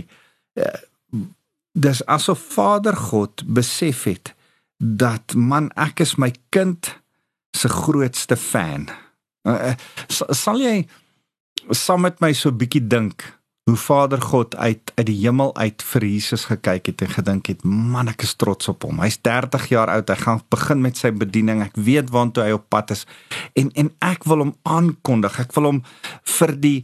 Uh, 0.58 0.66
dis 1.72 2.02
asof 2.06 2.40
Vader 2.54 2.96
God 2.96 3.44
besef 3.46 4.04
het 4.04 4.34
dat 4.78 5.34
man 5.34 5.70
ek 5.78 6.02
is 6.04 6.16
my 6.18 6.32
kind 6.50 7.00
se 7.56 7.68
grootste 7.68 8.36
fan. 8.36 8.88
Uh, 9.46 9.74
sal 10.08 10.60
jy 10.62 10.82
saam 11.70 12.02
met 12.02 12.20
my 12.20 12.32
so 12.32 12.50
'n 12.50 12.58
bietjie 12.58 12.86
dink 12.86 13.22
hoe 13.72 13.80
Vader 13.80 14.20
God 14.20 14.56
uit 14.56 14.92
uit 14.94 15.06
die 15.08 15.16
hemel 15.22 15.54
uit 15.56 15.82
vir 15.82 16.04
Jesus 16.04 16.44
gekyk 16.50 16.90
het 16.90 17.02
en 17.06 17.12
gedink 17.14 17.48
het 17.48 17.62
man 17.64 18.10
ek 18.10 18.24
is 18.26 18.34
trots 18.36 18.68
op 18.68 18.84
hom. 18.84 18.98
Hy's 19.00 19.16
30 19.24 19.70
jaar 19.72 19.88
oud. 19.94 20.10
Hy 20.12 20.16
gaan 20.20 20.42
begin 20.52 20.82
met 20.84 21.00
sy 21.00 21.08
bediening. 21.16 21.62
Ek 21.64 21.78
weet 21.80 22.10
waantoe 22.12 22.44
hy 22.44 22.56
op 22.58 22.66
pad 22.68 22.92
is. 22.92 23.06
En 23.56 23.70
en 23.80 23.88
ek 24.04 24.26
wil 24.28 24.44
hom 24.44 24.50
aankondig. 24.68 25.38
Ek 25.40 25.56
wil 25.56 25.70
hom 25.70 25.78
vir 26.34 26.52
die 26.60 26.80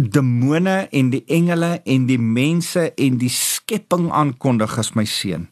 demone 0.00 0.76
en 0.88 1.10
die 1.12 1.20
engele 1.28 1.74
en 1.84 2.08
die 2.08 2.20
mense 2.20 2.86
en 2.96 3.20
die 3.20 3.32
skepping 3.32 4.08
aankondig 4.08 4.78
as 4.80 4.94
my 4.96 5.04
seun. 5.04 5.50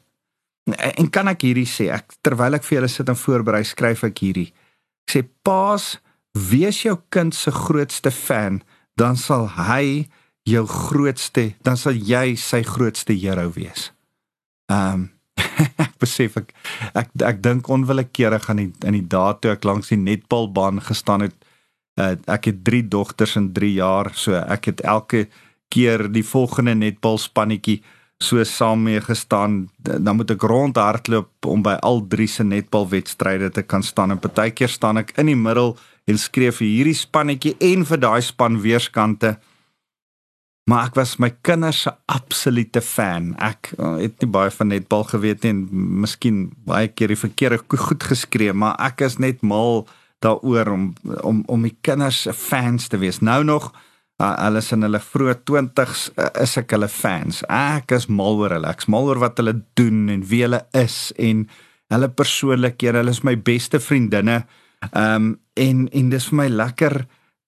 En 0.73 1.11
kan 1.13 1.29
ek 1.29 1.45
hierdie 1.45 1.69
sê? 1.69 1.91
Ek 1.93 2.17
terwyl 2.25 2.57
ek 2.57 2.65
vir 2.65 2.79
julle 2.79 2.91
sit 2.93 3.13
en 3.13 3.19
voorberei, 3.19 3.65
skryf 3.67 4.07
ek 4.09 4.25
hierdie. 4.25 4.49
Ek 5.05 5.17
sê 5.19 5.25
paas, 5.45 5.97
wees 6.33 6.81
jou 6.87 6.97
kind 7.13 7.35
se 7.37 7.53
grootste 7.53 8.13
fan, 8.15 8.63
dan 8.97 9.19
sal 9.21 9.51
hy 9.59 10.07
jou 10.49 10.67
grootste, 10.67 11.53
dan 11.63 11.79
sal 11.79 11.95
jy 11.95 12.35
sy 12.41 12.63
grootste 12.67 13.15
hero 13.15 13.49
wees. 13.55 13.91
Ehm 14.73 15.07
um, 15.07 15.11
ek 15.85 15.95
besef 16.03 16.37
ek 16.37 16.51
ek 16.99 17.09
ek 17.25 17.39
dink 17.45 17.69
onwillekeurig 17.73 18.49
aan 18.51 18.61
die 18.61 18.71
in 18.89 18.99
die 18.99 19.07
dae 19.15 19.33
toe 19.41 19.55
ek 19.55 19.65
langs 19.65 19.89
die 19.93 20.01
netbalbaan 20.01 20.83
gestaan 20.85 21.29
het. 21.29 21.37
Uh, 22.01 22.15
ek 22.33 22.51
het 22.51 22.61
3 22.65 22.83
dogters 22.89 23.37
in 23.37 23.51
3 23.53 23.73
jaar, 23.77 24.13
so 24.17 24.37
ek 24.37 24.71
het 24.71 24.85
elke 24.85 25.27
keer 25.73 26.07
die 26.13 26.25
volgende 26.25 26.75
netbalspannetjie 26.77 27.81
so 28.23 28.43
saam 28.45 28.85
mee 28.87 29.01
gestaan. 29.01 29.69
Dan 29.83 30.17
moet 30.17 30.35
ek 30.35 30.45
rondhardloop 30.47 31.49
om 31.49 31.63
by 31.65 31.77
al 31.83 32.05
drie 32.09 32.29
se 32.31 32.45
netbalwedstryde 32.45 33.51
te 33.51 33.63
kan 33.63 33.83
staan 33.83 34.15
en 34.15 34.21
partykeer 34.23 34.71
staan 34.71 35.03
ek 35.03 35.15
in 35.21 35.33
die 35.33 35.39
middel 35.39 35.75
en 36.07 36.19
skree 36.19 36.53
vir 36.55 36.69
hierdie 36.69 36.99
spannetjie 36.99 37.57
en 37.73 37.87
vir 37.89 38.03
daai 38.05 38.23
span 38.25 38.61
weerskante 38.63 39.37
maar 40.73 40.89
ek 40.89 40.95
was 40.97 41.19
my 41.21 41.29
kinders 41.45 41.83
se 41.85 41.91
absolute 42.09 42.81
fan. 42.81 43.33
Ek 43.37 43.75
uh, 43.77 43.99
het 44.01 44.23
nie 44.23 44.29
baie 44.33 44.53
van 44.55 44.71
netbal 44.73 45.05
geweet 45.11 45.45
nie 45.45 45.53
en 45.53 45.59
miskien 46.01 46.47
baie 46.69 46.89
keer 46.89 47.13
die 47.13 47.21
verkeerde 47.21 47.59
goed 47.61 48.07
geskree, 48.09 48.55
maar 48.57 48.79
ek 48.81 49.05
is 49.05 49.19
net 49.21 49.45
mal 49.45 49.85
daaroor 50.25 50.71
om 50.73 50.87
om 51.29 51.43
om 51.53 51.67
my 51.67 51.73
kinders 51.85 52.23
se 52.25 52.33
fans 52.37 52.89
te 52.89 53.01
wees. 53.03 53.21
Nou 53.21 53.43
nog 53.45 53.69
uh, 53.73 54.31
hulle 54.31 54.63
is 54.65 54.73
in 54.73 54.87
hulle 54.87 55.03
vroeë 55.11 55.37
20's 55.51 56.07
uh, 56.15 56.31
is 56.41 56.57
ek 56.63 56.73
hulle 56.73 56.89
fans. 56.89 57.43
Ek 57.53 57.93
is 57.99 58.09
mal 58.09 58.41
oor 58.41 58.57
hulle. 58.57 58.73
Ek's 58.73 58.89
mal 58.89 59.13
oor 59.13 59.21
wat 59.21 59.43
hulle 59.43 59.59
doen 59.77 60.07
en 60.15 60.25
wie 60.33 60.45
hulle 60.47 60.65
is 60.79 61.11
en 61.21 61.45
hulle 61.93 62.13
persoonlikhede. 62.17 63.03
Hulle 63.03 63.13
is 63.13 63.25
my 63.29 63.37
beste 63.37 63.83
vriendinne. 63.83 64.45
Ehm 64.89 65.33
um, 65.33 65.33
en 65.53 65.85
en 65.93 66.13
dis 66.17 66.33
vir 66.33 66.39
my 66.39 66.51
lekker. 66.65 67.03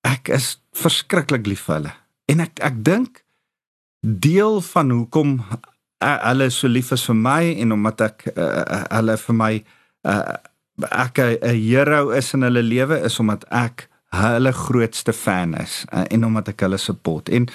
Ek 0.05 0.29
is 0.37 0.59
verskriklik 0.77 1.49
lief 1.49 1.71
vir 1.71 1.81
hulle 1.81 2.01
En 2.31 2.41
ek 2.45 2.61
ek 2.65 2.81
dink 2.85 3.23
deel 4.05 4.61
van 4.61 4.91
hoekom 4.91 5.39
hulle 6.05 6.51
so 6.53 6.69
lief 6.69 6.93
is 6.93 7.05
vir 7.09 7.17
my 7.17 7.43
en 7.63 7.73
omdat 7.73 8.05
ek 8.09 8.27
uh, 8.35 8.85
hulle 8.93 9.17
vir 9.21 9.37
my 9.39 9.53
uh, 10.09 10.37
ek 10.91 11.21
'n 11.23 11.57
hero 11.57 12.11
is 12.11 12.33
in 12.35 12.45
hulle 12.45 12.63
lewe 12.63 12.99
is 13.07 13.19
omdat 13.21 13.45
ek 13.51 13.89
hulle 14.15 14.53
grootste 14.53 15.13
fan 15.13 15.55
is 15.55 15.85
uh, 15.93 16.05
en 16.11 16.25
omdat 16.25 16.53
ek 16.53 16.67
hulle 16.67 16.79
support. 16.79 17.29
En 17.29 17.49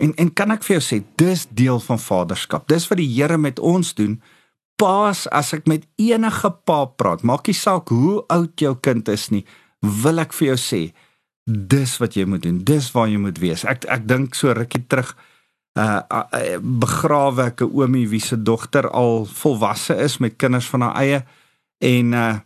en 0.00 0.14
en 0.16 0.32
kan 0.32 0.50
ek 0.50 0.64
vir 0.64 0.78
jou 0.78 0.84
sê 0.84 1.02
dis 1.20 1.46
deel 1.50 1.80
van 1.80 1.98
vaderskap. 2.00 2.68
Dis 2.68 2.88
wat 2.88 2.98
die 2.98 3.10
Here 3.10 3.36
met 3.38 3.58
ons 3.58 3.94
doen. 3.94 4.20
Paas 4.80 5.26
as 5.28 5.52
ek 5.52 5.68
met 5.68 5.84
enige 6.00 6.50
pa 6.64 6.86
praat, 6.86 7.22
maak 7.22 7.46
nie 7.46 7.56
saak 7.56 7.92
hoe 7.92 8.24
oud 8.32 8.56
jou 8.56 8.72
kind 8.80 9.08
is 9.12 9.28
nie, 9.28 9.44
wil 9.84 10.18
ek 10.18 10.32
vir 10.32 10.54
jou 10.54 10.56
sê 10.56 10.82
dis 11.44 11.96
wat 11.98 12.14
jy 12.14 12.24
moet 12.24 12.42
doen. 12.42 12.64
Dis 12.64 12.90
waar 12.92 13.08
jy 13.08 13.18
moet 13.18 13.38
wees. 13.38 13.64
Ek 13.64 13.84
ek 13.84 14.06
dink 14.08 14.34
so 14.34 14.52
rukkie 14.52 14.84
terug 14.86 15.14
uh, 15.78 16.00
uh 16.10 16.58
begrawe 16.60 17.50
ek 17.50 17.62
'n 17.62 17.72
oomie 17.72 18.08
wie 18.08 18.20
se 18.20 18.36
dogter 18.36 18.90
al 18.90 19.24
volwasse 19.26 19.94
is 19.96 20.18
met 20.18 20.36
kinders 20.36 20.68
van 20.68 20.80
haar 20.80 20.96
eie 20.96 21.24
en 21.78 22.12
uh 22.12 22.38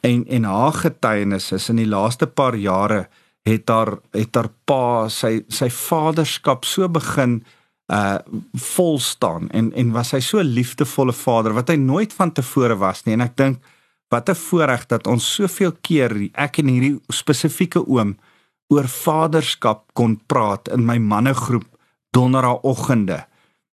en 0.00 0.26
en 0.26 0.44
haar 0.44 0.72
getuienis 0.72 1.52
is 1.52 1.68
in 1.68 1.76
die 1.76 1.88
laaste 1.88 2.26
paar 2.26 2.54
jare 2.54 3.08
het 3.42 3.68
haar 3.68 3.98
het 4.12 4.34
haar 4.34 4.50
pa 4.64 5.08
sy 5.08 5.44
sy 5.48 5.70
vaderskap 5.70 6.64
so 6.64 6.88
begin 6.88 7.44
uh 7.92 8.18
vol 8.54 8.98
staan 8.98 9.48
en 9.50 9.72
en 9.72 9.92
was 9.92 10.12
hy 10.12 10.20
so 10.20 10.42
liefdevolle 10.42 11.12
vader 11.12 11.52
wat 11.56 11.68
hy 11.68 11.76
nooit 11.76 12.12
van 12.12 12.32
tevore 12.32 12.76
was 12.76 13.04
nie 13.06 13.16
en 13.16 13.24
ek 13.24 13.36
dink 13.36 13.58
wat 14.08 14.28
'n 14.28 14.34
voorreg 14.34 14.86
dat 14.86 15.06
ons 15.06 15.34
soveel 15.34 15.72
keer 15.80 16.30
ek 16.34 16.58
en 16.58 16.68
hierdie 16.68 17.00
spesifieke 17.08 17.86
oom 17.86 18.16
oor 18.68 18.88
vaderskap 18.88 19.92
kon 19.92 20.20
praat 20.26 20.68
in 20.68 20.84
my 20.84 20.98
mannegroep 20.98 21.64
donderdagoggende 22.10 23.26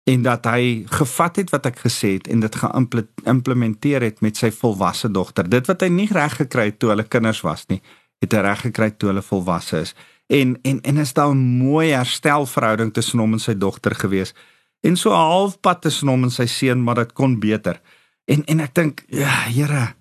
en 0.09 0.23
dat 0.23 0.47
hy 0.49 0.85
gevat 0.89 1.37
het 1.37 1.51
wat 1.53 1.67
ek 1.69 1.83
gesê 1.85 2.15
het 2.17 2.29
en 2.33 2.41
dit 2.41 2.55
geïmplementeer 2.63 4.05
het 4.07 4.23
met 4.25 4.37
sy 4.41 4.49
volwasse 4.55 5.11
dogter. 5.13 5.49
Dit 5.49 5.69
wat 5.69 5.85
hy 5.85 5.91
nie 5.93 6.09
reg 6.13 6.39
gekry 6.41 6.71
het 6.71 6.79
toe 6.81 6.95
hulle 6.95 7.05
kinders 7.05 7.43
was 7.45 7.67
nie, 7.69 7.83
het 8.23 8.33
hy 8.33 8.45
reg 8.47 8.63
gekry 8.71 8.91
toe 8.97 9.13
hulle 9.13 9.25
volwasse 9.25 9.83
is. 9.85 9.95
En 10.33 10.57
en 10.65 10.81
en 10.81 11.03
is 11.05 11.13
daar 11.13 11.35
'n 11.35 11.45
mooi 11.61 11.93
herstelverhouding 11.93 12.93
tussen 12.93 13.21
hom 13.21 13.33
en 13.33 13.39
sy 13.39 13.55
dogter 13.55 13.95
gewees. 13.95 14.35
En 14.81 14.97
so 14.97 15.11
halfpad 15.11 15.83
tussen 15.83 16.09
hom 16.09 16.23
en 16.23 16.31
sy 16.31 16.47
seun, 16.47 16.83
maar 16.83 16.95
dit 16.95 17.13
kon 17.13 17.39
beter. 17.41 17.81
En 18.25 18.45
en 18.45 18.61
ek 18.61 18.75
dink, 18.75 19.05
ja, 19.09 19.49
Here, 19.49 19.95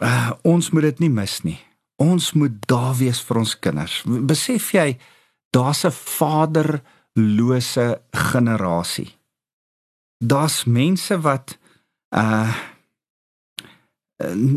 uh, 0.00 0.30
ons 0.42 0.70
moet 0.70 0.82
dit 0.82 0.98
nie 0.98 1.10
mis 1.10 1.42
nie. 1.42 1.58
Ons 1.96 2.32
moet 2.32 2.52
daar 2.68 2.94
wees 2.98 3.22
vir 3.24 3.38
ons 3.40 3.58
kinders. 3.58 4.02
Besef 4.04 4.74
jy 4.74 4.98
daar's 5.50 5.84
'n 5.84 5.92
vaderlose 5.92 8.00
generasie. 8.12 9.16
Daar's 10.18 10.64
mense 10.64 11.20
wat 11.20 11.58
uh 12.10 12.54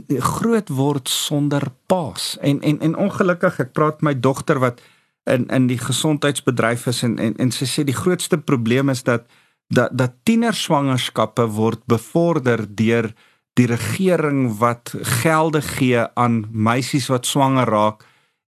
groot 0.08 0.69
word 0.69 1.10
sonder 1.10 1.63
paas. 1.86 2.38
En 2.39 2.62
en 2.62 2.79
en 2.79 2.96
ongelukkig, 2.96 3.60
ek 3.60 3.72
praat 3.72 4.01
my 4.01 4.19
dogter 4.19 4.60
wat 4.60 4.81
in 5.24 5.48
in 5.48 5.67
die 5.67 5.77
gesondheidsbedryf 5.77 6.88
is 6.88 7.03
en 7.03 7.19
en 7.19 7.36
en 7.38 7.51
sy 7.51 7.67
sê 7.67 7.84
die 7.84 7.98
grootste 7.98 8.38
probleem 8.38 8.89
is 8.89 9.03
dat 9.03 9.27
dat 9.67 9.98
dat 9.98 10.15
tienerswangerskappe 10.24 11.46
word 11.46 11.84
bevorder 11.86 12.65
deur 12.75 13.13
die 13.60 13.68
regering 13.68 14.48
wat 14.62 14.94
gelde 15.20 15.62
gee 15.62 16.06
aan 16.16 16.46
meisies 16.51 17.10
wat 17.12 17.28
swanger 17.28 17.68
raak. 17.68 18.06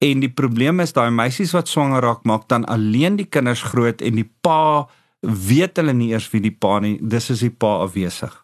En 0.03 0.23
die 0.23 0.31
probleem 0.31 0.83
is 0.83 0.95
daai 0.95 1.11
meisies 1.15 1.55
wat 1.57 1.71
swanger 1.71 2.03
raak 2.03 2.25
maak 2.27 2.49
dan 2.51 2.67
alleen 2.71 3.19
die 3.19 3.27
kinders 3.27 3.63
groot 3.73 4.03
en 4.03 4.19
die 4.19 4.29
pa 4.43 4.89
weet 5.23 5.79
hulle 5.79 5.95
nie 5.95 6.11
eers 6.11 6.29
wie 6.33 6.43
die 6.43 6.55
pa 6.55 6.79
nie. 6.83 6.97
Dis 7.03 7.31
is 7.35 7.45
die 7.45 7.55
pa 7.55 7.83
afwesig. 7.87 8.35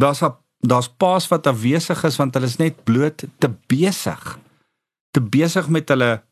Daar's 0.00 0.22
daar's 0.62 0.88
paas 0.88 1.26
wat 1.28 1.46
afwesig 1.50 2.04
is 2.06 2.16
want 2.20 2.36
hulle 2.38 2.48
is 2.48 2.60
net 2.60 2.84
bloot 2.84 3.24
te 3.38 3.50
besig. 3.68 4.38
Te 5.12 5.20
besig 5.20 5.68
met 5.68 5.88
hulle 5.92 6.22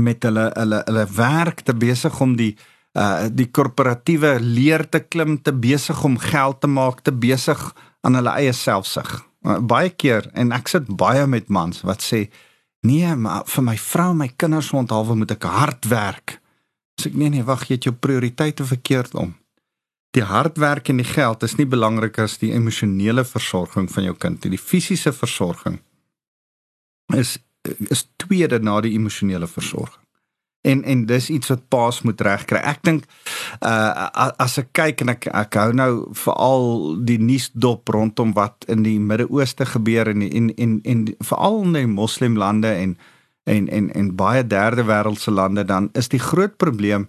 met 0.00 0.22
hulle 0.24 0.50
hulle 0.56 0.82
hulle 0.86 1.06
werk 1.16 1.64
te 1.66 1.74
besig 1.74 2.20
om 2.20 2.36
die 2.36 2.54
uh 2.96 3.28
die 3.32 3.48
korporatiewe 3.48 4.36
leer 4.40 4.84
te 4.88 5.00
klim 5.00 5.38
te 5.42 5.52
besig 5.52 6.04
om 6.04 6.18
geld 6.20 6.60
te 6.60 6.68
maak 6.68 7.00
te 7.04 7.12
besig 7.12 7.60
aan 8.02 8.18
hulle 8.18 8.34
eie 8.38 8.52
selfsug. 8.56 9.20
Baie 9.42 9.90
keer 9.90 10.28
en 10.38 10.52
ek 10.54 10.70
sit 10.70 10.88
baie 10.98 11.26
met 11.26 11.50
mans 11.50 11.82
wat 11.86 12.02
sê 12.04 12.26
nee, 12.86 13.14
maar 13.14 13.46
vir 13.46 13.66
my 13.66 13.76
vrou 13.78 14.10
my 14.18 14.28
kinders 14.38 14.72
onthaalwe 14.74 15.16
moet 15.22 15.34
ek 15.36 15.46
hard 15.46 15.86
werk. 15.90 16.38
Sê 17.00 17.10
ek 17.10 17.18
nee 17.18 17.30
nee, 17.30 17.46
wag, 17.46 17.66
jy 17.68 17.78
het 17.78 17.88
jou 17.88 17.94
prioriteite 17.94 18.66
verkeerd 18.66 19.14
om. 19.18 19.36
Die 20.12 20.26
hard 20.28 20.58
werk 20.60 20.90
en 20.92 20.98
die 21.00 21.08
geld 21.08 21.42
is 21.46 21.56
nie 21.56 21.66
belangriker 21.66 22.26
as 22.28 22.36
die 22.42 22.52
emosionele 22.52 23.24
versorging 23.24 23.88
van 23.90 24.10
jou 24.10 24.14
kind, 24.18 24.44
die 24.44 24.60
fisiese 24.60 25.14
versorging 25.16 25.80
is 27.16 27.38
is 27.94 28.08
tweede 28.18 28.58
na 28.58 28.80
die 28.82 28.94
emosionele 28.98 29.46
versorging. 29.46 30.01
En 30.62 30.84
en 30.84 31.06
dis 31.06 31.30
iets 31.30 31.48
wat 31.50 31.68
paas 31.68 32.02
moet 32.06 32.20
regkry. 32.20 32.58
Ek 32.58 32.82
dink 32.86 33.06
uh 33.60 34.08
as 34.38 34.58
ek 34.62 34.70
kyk 34.78 35.02
en 35.02 35.14
ek 35.14 35.26
ek 35.26 35.58
hou 35.58 35.72
nou 35.74 35.92
veral 36.24 36.68
die 37.02 37.18
nuusdop 37.18 37.88
rondom 37.88 38.34
wat 38.38 38.68
in 38.70 38.84
die 38.86 38.98
Midde-Ooste 39.00 39.66
gebeur 39.74 40.12
en 40.12 40.22
en 40.22 40.52
en 40.54 40.78
en 40.84 41.08
veral 41.18 41.62
in 41.64 41.80
die 41.80 41.90
moslimlande 41.90 42.70
en 42.84 42.94
en 43.50 43.68
en 43.68 43.90
en 43.90 44.14
baie 44.14 44.46
derde 44.46 44.86
wêreldse 44.86 45.34
lande 45.34 45.64
dan 45.64 45.90
is 45.98 46.08
die 46.08 46.22
groot 46.22 46.56
probleem 46.56 47.08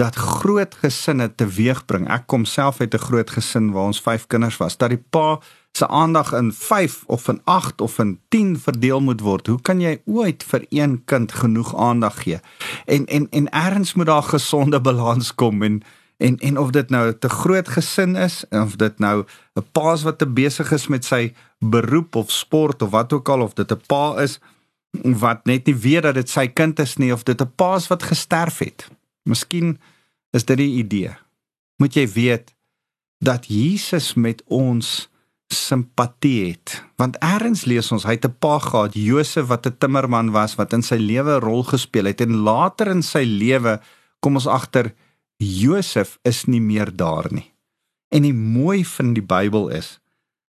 dat 0.00 0.16
groot 0.16 0.74
gesinne 0.80 1.28
teweegbring. 1.34 2.08
Ek 2.08 2.26
kom 2.30 2.44
self 2.44 2.80
uit 2.80 2.94
'n 2.94 3.06
groot 3.08 3.30
gesin 3.30 3.72
waar 3.72 3.90
ons 3.92 4.00
5 4.00 4.26
kinders 4.26 4.56
was. 4.56 4.76
Dat 4.76 4.90
die 4.90 5.04
pa 5.10 5.40
se 5.72 5.88
aandag 5.88 6.32
in 6.32 6.52
5 6.52 7.02
of 7.06 7.28
in 7.28 7.40
8 7.44 7.80
of 7.80 7.98
in 7.98 8.20
10 8.28 8.58
verdeel 8.58 9.00
moet 9.00 9.20
word. 9.20 9.46
Hoe 9.46 9.60
kan 9.60 9.80
jy 9.80 10.00
ooit 10.04 10.44
vir 10.44 10.66
een 10.68 11.04
kind 11.04 11.32
genoeg 11.32 11.76
aandag 11.76 12.22
gee? 12.22 12.40
En 12.84 13.06
en 13.06 13.26
en 13.30 13.50
erns 13.50 13.94
moet 13.94 14.06
daar 14.06 14.22
gesonde 14.22 14.80
balans 14.88 15.34
kom 15.34 15.62
en 15.62 15.82
en 16.16 16.36
en 16.38 16.58
of 16.58 16.70
dit 16.70 16.90
nou 16.90 17.18
te 17.18 17.28
groot 17.28 17.68
gesin 17.68 18.16
is 18.16 18.44
of 18.50 18.76
dit 18.76 18.98
nou 18.98 19.24
'n 19.54 19.66
paas 19.72 20.02
wat 20.02 20.18
te 20.18 20.26
besig 20.26 20.72
is 20.72 20.86
met 20.86 21.04
sy 21.04 21.32
beroep 21.58 22.14
of 22.14 22.30
sport 22.30 22.82
of 22.82 22.90
wat 22.90 23.12
ook 23.12 23.28
al 23.28 23.40
of 23.40 23.52
dit 23.52 23.72
'n 23.72 23.80
pa 23.86 24.16
is 24.20 24.38
wat 25.02 25.44
net 25.44 25.66
nie 25.66 25.76
weet 25.76 26.02
dat 26.02 26.14
dit 26.14 26.28
sy 26.28 26.46
kind 26.48 26.78
is 26.78 26.96
nie 26.96 27.12
of 27.12 27.22
dit 27.22 27.40
'n 27.40 27.52
paas 27.54 27.86
wat 27.86 28.02
gesterf 28.02 28.58
het. 28.58 28.88
Miskien 29.22 29.78
is 30.30 30.44
dit 30.44 30.56
die 30.56 30.76
idee. 30.76 31.16
Moet 31.76 31.94
jy 31.94 32.08
weet 32.08 32.54
dat 33.18 33.46
Jesus 33.46 34.14
met 34.14 34.42
ons 34.46 35.09
simpatie 35.52 36.50
het. 36.50 36.80
Want 36.96 37.18
eers 37.22 37.64
lees 37.64 37.90
ons 37.92 38.04
hy 38.04 38.16
het 38.16 38.24
'n 38.24 38.36
pa 38.38 38.58
gehad, 38.58 38.94
Josef 38.94 39.46
wat 39.46 39.66
'n 39.66 39.76
timmerman 39.78 40.30
was 40.30 40.54
wat 40.54 40.72
in 40.72 40.82
sy 40.82 40.96
lewe 40.96 41.36
'n 41.36 41.42
rol 41.42 41.62
gespeel 41.62 42.04
het 42.04 42.20
en 42.20 42.42
later 42.42 42.88
in 42.88 43.02
sy 43.02 43.24
lewe 43.24 43.80
kom 44.20 44.34
ons 44.34 44.46
agter 44.46 44.94
Josef 45.38 46.18
is 46.22 46.44
nie 46.46 46.60
meer 46.60 46.96
daar 46.96 47.26
nie. 47.30 47.52
En 48.08 48.22
die 48.22 48.34
mooi 48.34 48.84
van 48.84 49.14
die 49.14 49.22
Bybel 49.22 49.68
is 49.68 50.00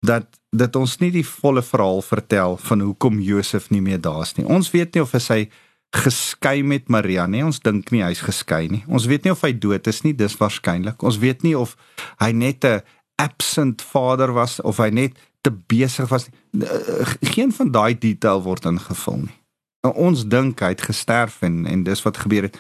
dat 0.01 0.41
dit 0.51 0.77
ons 0.77 0.99
nie 0.99 1.11
die 1.11 1.27
volle 1.27 1.63
verhaal 1.63 2.01
vertel 2.03 2.57
van 2.57 2.81
hoekom 2.81 3.21
Josef 3.21 3.71
nie 3.71 3.83
meer 3.83 4.01
daar 4.01 4.23
is 4.23 4.35
nie. 4.37 4.47
Ons 4.47 4.71
weet 4.71 4.95
nie 4.95 5.03
of 5.03 5.13
hy 5.13 5.51
geskei 5.91 6.63
met 6.63 6.89
Maria 6.89 7.27
nie. 7.27 7.43
Ons 7.45 7.61
dink 7.61 7.91
nie 7.91 8.03
hy's 8.03 8.23
geskei 8.23 8.69
nie. 8.71 8.85
Ons 8.89 9.09
weet 9.11 9.27
nie 9.27 9.33
of 9.35 9.43
hy 9.43 9.53
dood 9.53 9.87
is 9.91 10.03
nie, 10.07 10.15
dis 10.15 10.37
waarskynlik. 10.39 11.03
Ons 11.03 11.19
weet 11.19 11.43
nie 11.43 11.57
of 11.59 11.77
hy 12.23 12.33
net 12.33 12.65
'n 12.65 12.81
absent 13.21 13.83
vader 13.83 14.33
was 14.33 14.61
of 14.61 14.81
hy 14.81 14.89
net 14.95 15.19
te 15.45 15.53
besig 15.53 16.09
was. 16.09 16.29
Eh, 16.57 17.13
geen 17.35 17.53
van 17.53 17.71
daai 17.71 17.99
detail 17.99 18.43
word 18.43 18.65
ingevul 18.69 19.23
nie. 19.27 19.37
Nou, 19.85 19.95
ons 19.97 20.27
dink 20.29 20.61
hy 20.61 20.75
het 20.75 20.89
gesterf 20.89 21.41
en 21.47 21.65
en 21.67 21.85
dis 21.85 22.03
wat 22.05 22.21
gebeur 22.25 22.49
het. 22.49 22.59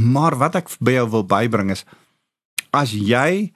Maar 0.00 0.36
wat 0.40 0.56
ek 0.62 0.72
by 0.80 0.96
jou 0.96 1.08
wil 1.16 1.26
bybring 1.28 1.72
is 1.74 1.84
as 2.72 2.94
jy 2.96 3.52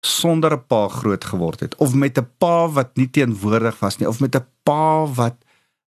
sonder 0.00 0.52
'n 0.52 0.66
pa 0.66 0.88
groot 0.88 1.24
geword 1.24 1.60
het 1.60 1.74
of 1.76 1.94
met 1.94 2.18
'n 2.18 2.28
pa 2.38 2.68
wat 2.68 2.96
nie 2.96 3.10
teenwoordig 3.10 3.78
was 3.80 3.98
nie 3.98 4.08
of 4.08 4.20
met 4.20 4.34
'n 4.36 4.46
pa 4.62 5.06
wat 5.06 5.36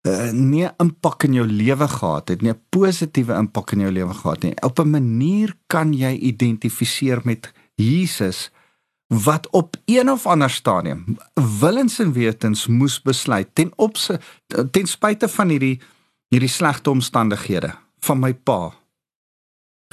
uh, 0.07 0.31
nie 0.31 0.65
'n 0.65 0.73
impak 0.77 1.23
in 1.23 1.33
jou 1.33 1.47
lewe 1.47 1.87
gehad 1.87 2.29
het 2.29 2.41
nie 2.41 2.51
'n 2.51 2.61
positiewe 2.69 3.33
impak 3.33 3.71
in 3.71 3.79
jou 3.79 3.91
lewe 3.91 4.13
gehad 4.13 4.43
nie 4.43 4.53
op 4.61 4.79
'n 4.79 4.89
manier 4.89 5.55
kan 5.67 5.93
jy 5.93 6.13
identifiseer 6.13 7.21
met 7.23 7.53
Jesus 7.75 8.51
wat 9.09 9.49
op 9.49 9.75
een 9.85 10.09
of 10.11 10.25
ander 10.25 10.49
stadium 10.49 11.17
willens 11.59 11.99
en 11.99 12.13
wetens 12.13 12.67
moes 12.67 13.01
besluit 13.01 13.49
ten 13.53 13.71
opse 13.75 14.19
ten 14.71 14.87
spyte 14.87 15.27
van 15.27 15.49
hierdie 15.49 15.79
hierdie 16.29 16.51
slegte 16.51 16.89
omstandighede 16.93 17.73
van 18.05 18.21
my 18.21 18.33
pa 18.33 18.61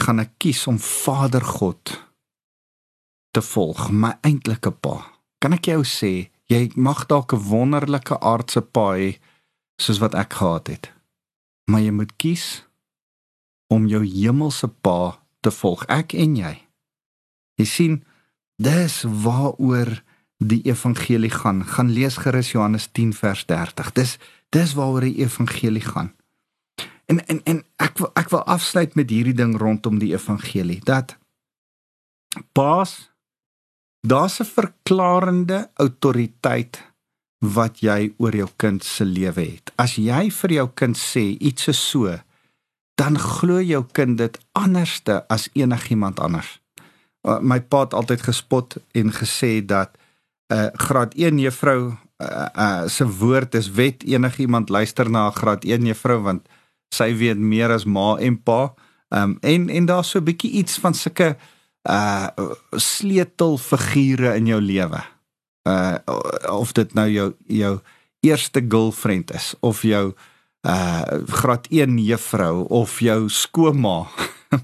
gaan 0.05 0.20
ek 0.20 0.37
kies 0.42 0.66
om 0.68 0.79
Vader 0.79 1.44
God 1.44 1.94
te 3.37 3.42
volg 3.44 3.88
my 3.92 4.14
eintlike 4.24 4.72
pa. 4.81 4.96
Kan 5.40 5.57
ek 5.57 5.68
jou 5.68 5.83
sê 5.85 6.12
jy 6.52 6.61
mag 6.76 7.07
dalk 7.11 7.33
'n 7.33 7.44
wonderlike 7.50 8.16
aardse 8.20 8.61
pa 8.61 8.96
hê 8.96 9.18
soos 9.81 10.00
wat 10.00 10.14
ek 10.14 10.33
gehad 10.33 10.66
het. 10.68 10.92
Maar 11.68 11.81
jy 11.81 11.92
moet 11.92 12.12
kies 12.16 12.64
om 13.68 13.87
jou 13.87 14.05
hemelse 14.05 14.68
pa 14.68 15.18
te 15.40 15.50
volg 15.50 15.85
ek 15.88 16.14
en 16.14 16.37
jy. 16.37 16.55
Jy 17.59 17.66
sien 17.66 18.05
Dis 18.57 19.03
waaroor 19.03 20.03
die 20.38 20.62
evangelie 20.64 21.31
gaan. 21.31 21.64
Gaan 21.64 21.90
lees 21.90 22.16
gerus 22.16 22.51
Johannes 22.51 22.88
10 22.92 23.12
vers 23.14 23.45
30. 23.47 23.92
Dis 23.92 24.19
dis 24.49 24.75
waaroor 24.75 25.01
die 25.01 25.19
evangelie 25.25 25.85
gaan. 25.85 26.14
En 27.05 27.27
en 27.27 27.40
en 27.45 27.64
ek 27.77 27.99
wil 27.99 28.11
ek 28.14 28.31
wil 28.31 28.45
afsluit 28.45 28.95
met 28.95 29.11
hierdie 29.11 29.37
ding 29.37 29.57
rondom 29.59 29.99
die 29.99 30.12
evangelie 30.12 30.81
dat 30.85 31.16
Paas 32.53 33.12
daar's 34.01 34.40
'n 34.40 34.45
verklarende 34.45 35.71
autoriteit 35.75 36.83
wat 37.38 37.81
jy 37.81 38.14
oor 38.16 38.37
jou 38.37 38.49
kind 38.57 38.85
se 38.85 39.05
lewe 39.05 39.40
het. 39.40 39.73
As 39.77 39.97
jy 39.97 40.31
vir 40.31 40.53
jou 40.53 40.69
kind 40.75 40.97
sê 40.97 41.37
iets 41.40 41.69
is 41.69 41.88
so, 41.88 42.21
dan 42.95 43.19
glo 43.19 43.61
jou 43.61 43.85
kind 43.92 44.19
dit 44.19 44.38
anderste 44.53 45.29
as 45.29 45.49
enigiemand 45.53 46.21
anders 46.21 46.61
uh, 47.26 47.38
my 47.40 47.60
pa 47.60 47.84
het 47.84 47.94
altyd 47.94 48.22
gespot 48.22 48.76
en 48.94 49.12
gesê 49.12 49.60
dat 49.66 49.90
'n 50.48 50.54
uh, 50.54 50.68
graad 50.72 51.14
1 51.14 51.38
juffrou 51.38 51.92
uh, 52.22 52.46
uh, 52.56 52.82
se 52.86 53.04
woord 53.06 53.54
is 53.54 53.70
wet 53.70 54.04
enigiemand 54.04 54.68
luister 54.68 55.10
na 55.10 55.28
'n 55.28 55.36
graad 55.36 55.64
1 55.64 55.86
juffrou 55.86 56.22
want 56.22 56.48
sy 56.94 57.14
weet 57.16 57.38
meer 57.38 57.70
as 57.70 57.84
ma 57.84 58.16
en 58.16 58.42
pa 58.42 58.74
um, 59.08 59.38
en 59.40 59.68
en 59.68 59.86
daar's 59.86 60.10
so 60.10 60.18
'n 60.18 60.24
bietjie 60.24 60.50
iets 60.50 60.78
van 60.78 60.94
sulke 60.94 61.36
uh 61.86 62.28
sleutelfigure 62.70 64.34
in 64.34 64.46
jou 64.46 64.60
lewe. 64.60 65.02
Uh 65.68 65.98
of 66.50 66.72
dit 66.72 66.94
nou 66.94 67.08
jou 67.10 67.34
jou 67.46 67.78
eerste 68.20 68.64
girlfriend 68.68 69.34
is 69.34 69.54
of 69.60 69.82
jou 69.82 70.14
uh 70.66 71.02
graad 71.26 71.66
1 71.70 71.98
juffrou 71.98 72.66
of 72.68 73.00
jou 73.00 73.28
skoonma, 73.28 74.06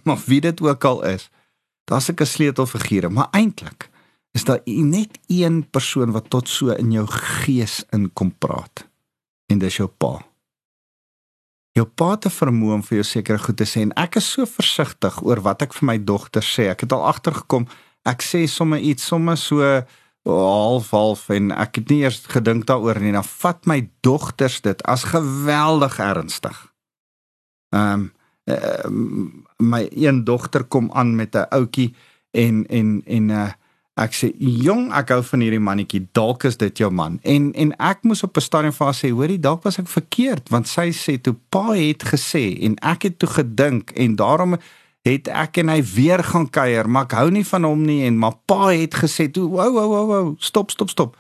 maar 0.05 0.19
wie 0.31 0.41
dit 0.41 0.61
ook 0.61 0.85
al 0.85 1.03
is. 1.05 1.31
Daar's 1.85 2.09
'n 2.11 2.25
sleutelfigure, 2.25 3.09
maar 3.09 3.29
eintlik 3.31 3.91
is 4.33 4.45
daar 4.45 4.61
net 4.65 5.19
een 5.27 5.71
persoon 5.71 6.13
wat 6.13 6.31
tot 6.31 6.49
so 6.49 6.71
in 6.71 6.93
jou 6.93 7.07
gees 7.07 7.85
inkom 7.91 8.39
praat. 8.39 8.89
En 9.47 9.59
dis 9.59 9.77
jou 9.77 9.89
pa. 9.89 10.21
Jou 11.73 11.87
pa 11.87 12.17
te 12.17 12.31
vermoë 12.31 12.75
om 12.75 12.83
vir 12.85 12.99
jou 13.01 13.05
sekere 13.09 13.39
goed 13.39 13.57
te 13.57 13.65
sê 13.69 13.85
en 13.85 13.93
ek 14.01 14.17
is 14.21 14.31
so 14.33 14.47
versigtig 14.49 15.23
oor 15.25 15.41
wat 15.45 15.63
ek 15.63 15.77
vir 15.77 15.87
my 15.89 15.99
dogter 16.05 16.45
sê. 16.45 16.69
Ek 16.73 16.85
het 16.85 16.93
al 16.93 17.05
agtergekom, 17.09 17.69
ek 18.09 18.25
sê 18.25 18.45
sommer 18.49 18.81
iets 18.81 19.07
sommer 19.07 19.37
so 19.41 19.85
half 20.29 20.91
half 20.91 21.29
en 21.35 21.51
ek 21.51 21.81
het 21.81 21.89
nie 21.91 22.03
eers 22.05 22.21
gedink 22.31 22.67
daaroor 22.69 23.01
nie. 23.01 23.13
Dan 23.13 23.27
vat 23.27 23.67
my 23.67 23.81
dogters 24.01 24.61
dit 24.65 24.83
as 24.89 25.09
geweldig 25.13 25.99
ernstig. 26.01 26.59
Ehm 27.75 27.93
um, 27.93 28.11
uh, 28.45 28.91
my 29.59 29.89
een 29.91 30.25
dogter 30.25 30.65
kom 30.65 30.91
aan 30.93 31.17
met 31.17 31.35
'n 31.35 31.47
ouetjie 31.51 31.95
en 32.31 32.67
en 32.67 33.03
en 33.07 33.29
uh, 33.29 33.51
ek 33.95 34.15
sê 34.15 34.33
jong 34.39 34.93
ek 34.93 35.09
hou 35.09 35.23
van 35.23 35.41
hierdie 35.41 35.61
mannetjie 35.61 36.09
dalk 36.13 36.45
is 36.45 36.57
dit 36.57 36.79
jou 36.79 36.91
man 36.91 37.19
en 37.23 37.53
en 37.53 37.77
ek 37.77 38.03
moes 38.03 38.23
op 38.23 38.37
'n 38.37 38.41
stadium 38.41 38.73
vir 38.73 38.87
haar 38.87 39.01
sê 39.05 39.11
hoorie 39.11 39.39
dalk 39.39 39.63
was 39.63 39.79
ek 39.79 39.89
verkeerd 39.89 40.49
want 40.49 40.69
sy 40.69 40.91
sê 40.91 41.21
toe 41.21 41.37
pa 41.49 41.73
het 41.73 42.03
gesê 42.03 42.59
en 42.63 42.77
ek 42.83 43.03
het 43.03 43.19
toe 43.19 43.29
gedink 43.29 43.91
en 43.91 44.17
daarom 44.17 44.57
het 45.03 45.29
ek 45.29 45.59
en 45.63 45.73
hy 45.73 45.81
weer 45.95 46.23
gaan 46.25 46.47
kuier, 46.51 46.89
maar 46.89 47.09
ek 47.09 47.17
hou 47.19 47.29
nie 47.35 47.45
van 47.47 47.67
hom 47.67 47.83
nie 47.87 48.03
en 48.07 48.19
maar 48.23 48.39
pa 48.47 48.71
het 48.71 48.95
gesê 49.03 49.29
toe, 49.31 49.49
"Wou, 49.51 49.73
wou, 49.75 49.89
wou, 49.89 50.07
wou, 50.07 50.35
stop, 50.39 50.71
stop, 50.71 50.91
stop." 50.91 51.17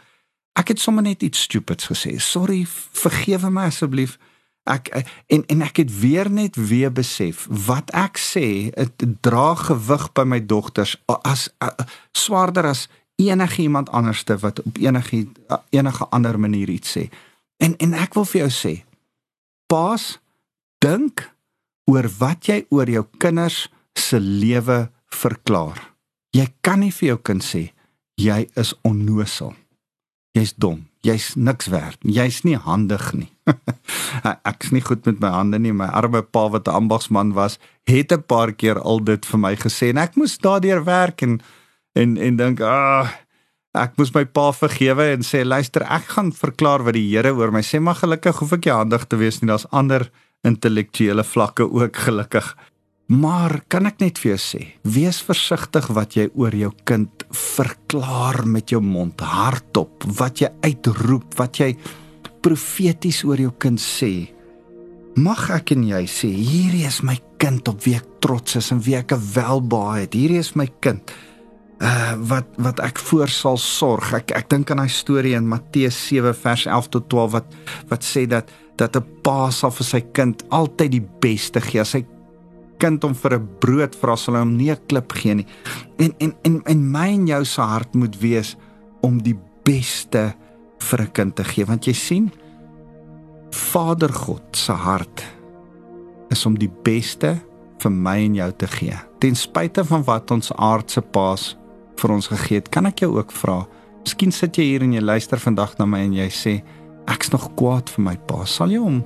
Ek 0.54 0.68
het 0.68 0.78
sommer 0.78 1.02
net 1.02 1.22
iets 1.22 1.42
stupids 1.42 1.86
gesê. 1.86 2.20
Sorry, 2.20 2.66
vergewe 2.92 3.50
my 3.50 3.62
asseblief. 3.62 4.18
Ek 4.70 4.88
en 5.26 5.42
en 5.46 5.62
ek 5.66 5.82
het 5.82 5.90
weer 6.00 6.30
net 6.30 6.56
weer 6.56 6.92
besef 6.94 7.46
wat 7.50 7.90
ek 7.98 8.18
sê, 8.20 8.70
dit 8.70 9.16
dra 9.20 9.54
gewig 9.58 10.06
by 10.14 10.22
my 10.22 10.38
dogters 10.46 10.94
as 11.26 11.48
swaarder 12.14 12.68
as 12.70 12.86
enige 13.18 13.62
iemand 13.62 13.90
anderste 13.90 14.38
wat 14.38 14.62
op 14.62 14.78
enige 14.78 15.26
enige 15.70 16.06
ander 16.14 16.38
manier 16.38 16.70
iets 16.70 16.94
sê. 16.98 17.08
En 17.58 17.74
en 17.76 17.94
ek 17.98 18.14
wil 18.14 18.24
vir 18.24 18.44
jou 18.44 18.52
sê, 18.54 18.74
paas 19.66 20.18
dink 20.82 21.26
oor 21.90 22.06
wat 22.18 22.46
jy 22.46 22.62
oor 22.70 22.90
jou 22.90 23.04
kinders 23.18 23.66
se 23.98 24.20
lewe 24.20 24.86
verklaar. 25.10 25.78
Jy 26.32 26.46
kan 26.60 26.80
nie 26.80 26.94
vir 26.94 27.14
jou 27.14 27.18
kind 27.18 27.44
sê 27.44 27.72
jy 28.20 28.46
is 28.56 28.74
onnosel. 28.86 29.54
Jy's 30.36 30.54
dom. 30.54 30.91
Jy's 31.02 31.32
niks 31.34 31.66
werd. 31.66 31.98
Jy's 32.06 32.44
nie 32.46 32.56
handig 32.56 33.08
nie. 33.12 33.30
Ek's 34.50 34.70
nie 34.70 34.84
goed 34.86 35.06
met 35.08 35.18
my 35.18 35.32
hande 35.34 35.58
nie. 35.58 35.72
My 35.74 35.88
arme 35.90 36.22
pa 36.22 36.46
wat 36.48 36.68
'n 36.68 36.78
ambagsman 36.78 37.32
was, 37.34 37.58
het 37.90 38.12
'n 38.12 38.22
paar 38.22 38.52
keer 38.52 38.78
al 38.78 39.02
dit 39.02 39.26
vir 39.26 39.38
my 39.38 39.56
gesê 39.56 39.90
en 39.90 39.98
ek 39.98 40.14
moes 40.16 40.38
daardeur 40.38 40.84
werk 40.84 41.22
en 41.22 41.40
en 41.94 42.16
en 42.16 42.36
dink, 42.36 42.60
"Ag, 42.60 42.70
ah, 42.70 43.12
ek 43.74 43.96
moes 43.96 44.12
my 44.14 44.24
pa 44.24 44.50
vergewe 44.52 45.12
en 45.14 45.24
sê, 45.24 45.44
luister, 45.44 45.82
ek 45.82 46.04
gaan 46.16 46.32
verklaar 46.32 46.84
wat 46.84 46.94
die 46.94 47.08
Here 47.08 47.32
oor 47.32 47.50
my 47.50 47.62
sê, 47.64 47.80
maar 47.80 47.96
gelukkig 47.96 48.36
hoef 48.36 48.52
ek 48.52 48.64
nie 48.64 48.72
handig 48.72 49.06
te 49.08 49.16
wees 49.16 49.40
nie. 49.40 49.48
Daar's 49.48 49.66
ander 49.72 50.10
intellektuele 50.44 51.24
vlakke 51.24 51.64
ook 51.64 51.96
gelukkig. 51.96 52.56
Maar 53.12 53.58
kan 53.68 53.84
ek 53.90 53.98
net 54.00 54.18
vir 54.22 54.30
jou 54.32 54.40
sê, 54.40 54.60
wees 54.88 55.18
versigtig 55.26 55.88
wat 55.92 56.14
jy 56.16 56.30
oor 56.38 56.54
jou 56.56 56.70
kind 56.88 57.24
verklaar 57.36 58.38
met 58.48 58.72
jou 58.72 58.80
mond 58.80 59.20
hardop, 59.20 60.06
wat 60.16 60.40
jy 60.40 60.48
uitroep, 60.64 61.34
wat 61.36 61.60
jy 61.60 61.74
profeties 62.42 63.20
oor 63.28 63.42
jou 63.42 63.50
kind 63.60 63.82
sê. 63.82 64.30
Mag 65.20 65.44
ek 65.52 65.74
en 65.74 65.84
jy 65.90 66.00
sê, 66.08 66.30
hierdie 66.32 66.86
is 66.88 67.02
my 67.04 67.18
kind 67.42 67.68
op 67.68 67.82
wie 67.84 67.98
ek 67.98 68.08
trots 68.24 68.56
is 68.62 68.70
en 68.72 68.80
wie 68.86 68.96
ek 68.96 69.12
welbehaag 69.34 70.06
het. 70.06 70.16
Hierdie 70.16 70.40
is 70.40 70.54
my 70.56 70.70
kind. 70.80 71.12
Uh 71.82 72.14
wat 72.30 72.48
wat 72.62 72.80
ek 72.80 73.00
voor 73.10 73.28
sal 73.28 73.60
sorg. 73.60 74.14
Ek 74.22 74.32
ek 74.38 74.48
dink 74.54 74.70
aan 74.70 74.80
daai 74.84 74.92
storie 74.92 75.34
in 75.36 75.50
Matteus 75.50 75.98
7 76.06 76.32
vers 76.44 76.64
11 76.70 76.90
tot 76.94 77.10
12 77.12 77.32
wat 77.34 77.60
wat 77.90 78.06
sê 78.06 78.24
dat 78.30 78.48
dat 78.78 78.96
'n 78.96 79.04
pa 79.22 79.50
sal 79.50 79.74
vir 79.74 79.84
sy 79.84 80.00
kind 80.14 80.44
altyd 80.48 80.90
die 80.96 81.06
beste 81.20 81.60
gee. 81.60 81.84
Sy 81.84 82.06
kind 82.82 83.04
om 83.04 83.14
vir 83.14 83.38
'n 83.38 83.48
brood 83.60 83.96
vra 83.96 84.16
sal 84.16 84.36
hom 84.36 84.56
nie 84.56 84.70
'n 84.70 84.86
klip 84.88 85.12
gee 85.12 85.34
nie. 85.34 85.46
En 85.98 86.12
en 86.18 86.34
en 86.44 86.62
en 86.66 86.90
my 86.90 87.08
en 87.08 87.26
jou 87.26 87.44
se 87.44 87.60
hart 87.60 87.94
moet 87.94 88.16
wees 88.20 88.56
om 89.02 89.22
die 89.22 89.38
beste 89.64 90.34
vir 90.78 91.00
'n 91.00 91.12
kind 91.12 91.36
te 91.36 91.44
gee 91.44 91.64
want 91.64 91.86
jy 91.86 91.94
sien 91.94 92.32
Vader 93.50 94.12
God 94.12 94.42
se 94.56 94.72
hart 94.72 95.24
is 96.30 96.46
om 96.46 96.58
die 96.58 96.70
beste 96.82 97.40
vir 97.82 97.92
my 97.92 98.16
en 98.24 98.34
jou 98.34 98.52
te 98.52 98.66
gee. 98.66 98.96
Ten 99.20 99.36
spyte 99.36 99.84
van 99.84 100.04
wat 100.04 100.30
ons 100.30 100.52
aardse 100.56 101.00
paas 101.00 101.56
vir 102.00 102.10
ons 102.10 102.26
gegee 102.32 102.60
het, 102.60 102.70
kan 102.72 102.86
ek 102.86 103.04
jou 103.04 103.16
ook 103.18 103.32
vra. 103.32 103.66
Miskien 104.02 104.32
sit 104.32 104.56
jy 104.56 104.64
hier 104.64 104.82
en 104.82 104.94
jy 104.96 105.00
luister 105.00 105.38
vandag 105.38 105.76
na 105.78 105.86
my 105.86 106.00
en 106.06 106.14
jy 106.16 106.28
sê 106.32 106.54
ek's 107.10 107.32
nog 107.34 107.50
kwaad 107.58 107.90
vir 107.90 108.04
my 108.04 108.16
pa. 108.28 108.44
Sal 108.48 108.72
jy 108.72 108.80
hom 108.82 109.02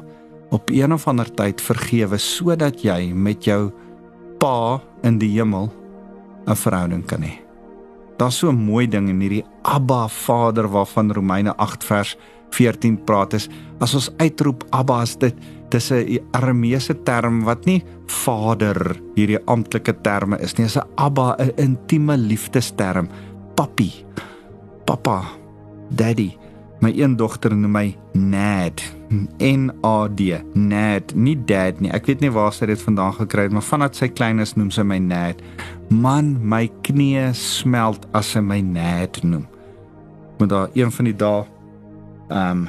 op 0.50 0.70
een 0.70 0.92
of 0.92 1.08
ander 1.08 1.34
tyd 1.34 1.60
vergewe 1.60 2.18
sodat 2.18 2.82
jy 2.82 3.12
met 3.12 3.44
jou 3.44 3.70
pa 4.38 4.80
in 5.02 5.18
die 5.18 5.32
hemel 5.38 5.72
'n 6.46 6.54
verhouding 6.54 7.06
kan 7.06 7.22
hê. 7.22 7.38
Daar's 8.16 8.38
so 8.38 8.48
'n 8.48 8.64
mooi 8.64 8.86
ding 8.88 9.08
in 9.08 9.20
hierdie 9.20 9.44
Abba 9.62 10.08
Vader 10.08 10.68
waarvan 10.68 11.12
Romeine 11.12 11.56
8 11.56 11.84
vers 11.84 12.16
14 12.50 13.04
praat 13.04 13.32
is 13.32 13.48
as 13.80 13.94
ons 13.94 14.10
uitroep 14.16 14.64
Abba 14.70 15.00
as 15.00 15.16
dit 15.16 15.34
dis 15.70 15.90
'n 15.92 16.18
Arameese 16.32 16.94
term 17.02 17.44
wat 17.44 17.66
nie 17.66 17.82
vader 18.06 18.96
hierdie 19.14 19.40
amptelike 19.46 19.94
terme 20.02 20.38
is 20.38 20.56
nie, 20.56 20.66
dis 20.66 20.76
'n 20.76 20.88
Abba 20.96 21.36
'n 21.38 21.52
intieme 21.56 22.16
liefdesterm. 22.16 23.08
Papi. 23.54 24.04
Papa. 24.84 25.24
Daddy. 25.90 26.45
My 26.86 26.92
een 26.94 27.16
dogter 27.18 27.50
noem 27.50 27.72
my 27.74 27.96
Nad. 28.14 28.78
N 29.42 29.72
A 29.84 30.06
D. 30.06 30.36
Nad, 30.54 31.14
nie 31.18 31.34
dad 31.34 31.80
nie. 31.82 31.90
Ek 31.90 32.06
weet 32.06 32.20
nie 32.22 32.30
waar 32.30 32.52
sy 32.54 32.68
dit 32.70 32.78
vandaan 32.78 33.16
gekry 33.16 33.48
het, 33.48 33.54
maar 33.56 33.64
vandat 33.66 33.98
sy 33.98 34.06
klein 34.06 34.38
is 34.38 34.52
noem 34.54 34.68
sy 34.70 34.84
my 34.86 35.00
Nad. 35.02 35.40
Man, 35.90 36.36
my 36.46 36.68
knie 36.86 37.24
smelt 37.34 38.06
as 38.14 38.30
sy 38.36 38.42
my 38.44 38.60
Nad 38.62 39.18
noem. 39.26 39.48
Moet 40.38 40.52
daar 40.52 40.76
een 40.78 40.94
van 40.94 41.10
die 41.10 41.14
dae 41.18 41.40
ehm 42.28 42.66
um, 42.66 42.68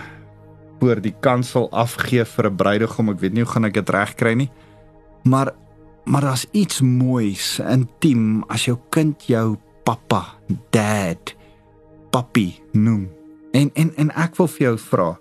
voor 0.79 0.99
die 1.01 1.13
kansel 1.25 1.69
afgee 1.73 2.25
vir 2.25 2.49
'n 2.49 2.55
bruidegom. 2.55 3.09
Ek 3.09 3.19
weet 3.19 3.33
nie 3.33 3.43
hoe 3.45 3.51
gaan 3.53 3.65
ek 3.65 3.73
dit 3.73 3.89
regkry 3.89 4.33
nie. 4.33 4.49
Maar 5.23 5.53
maar 6.05 6.21
daar's 6.21 6.45
iets 6.51 6.81
moois 6.81 7.59
intiem 7.59 8.43
as 8.47 8.65
jou 8.65 8.77
kind 8.89 9.23
jou 9.27 9.57
pappa, 9.83 10.25
dad, 10.71 11.35
papi 12.09 12.55
noem. 12.73 13.16
En 13.57 13.71
en 13.73 13.93
en 13.97 14.11
ek 14.13 14.35
wil 14.37 14.49
vir 14.53 14.63
jou 14.67 14.75
vra, 14.91 15.11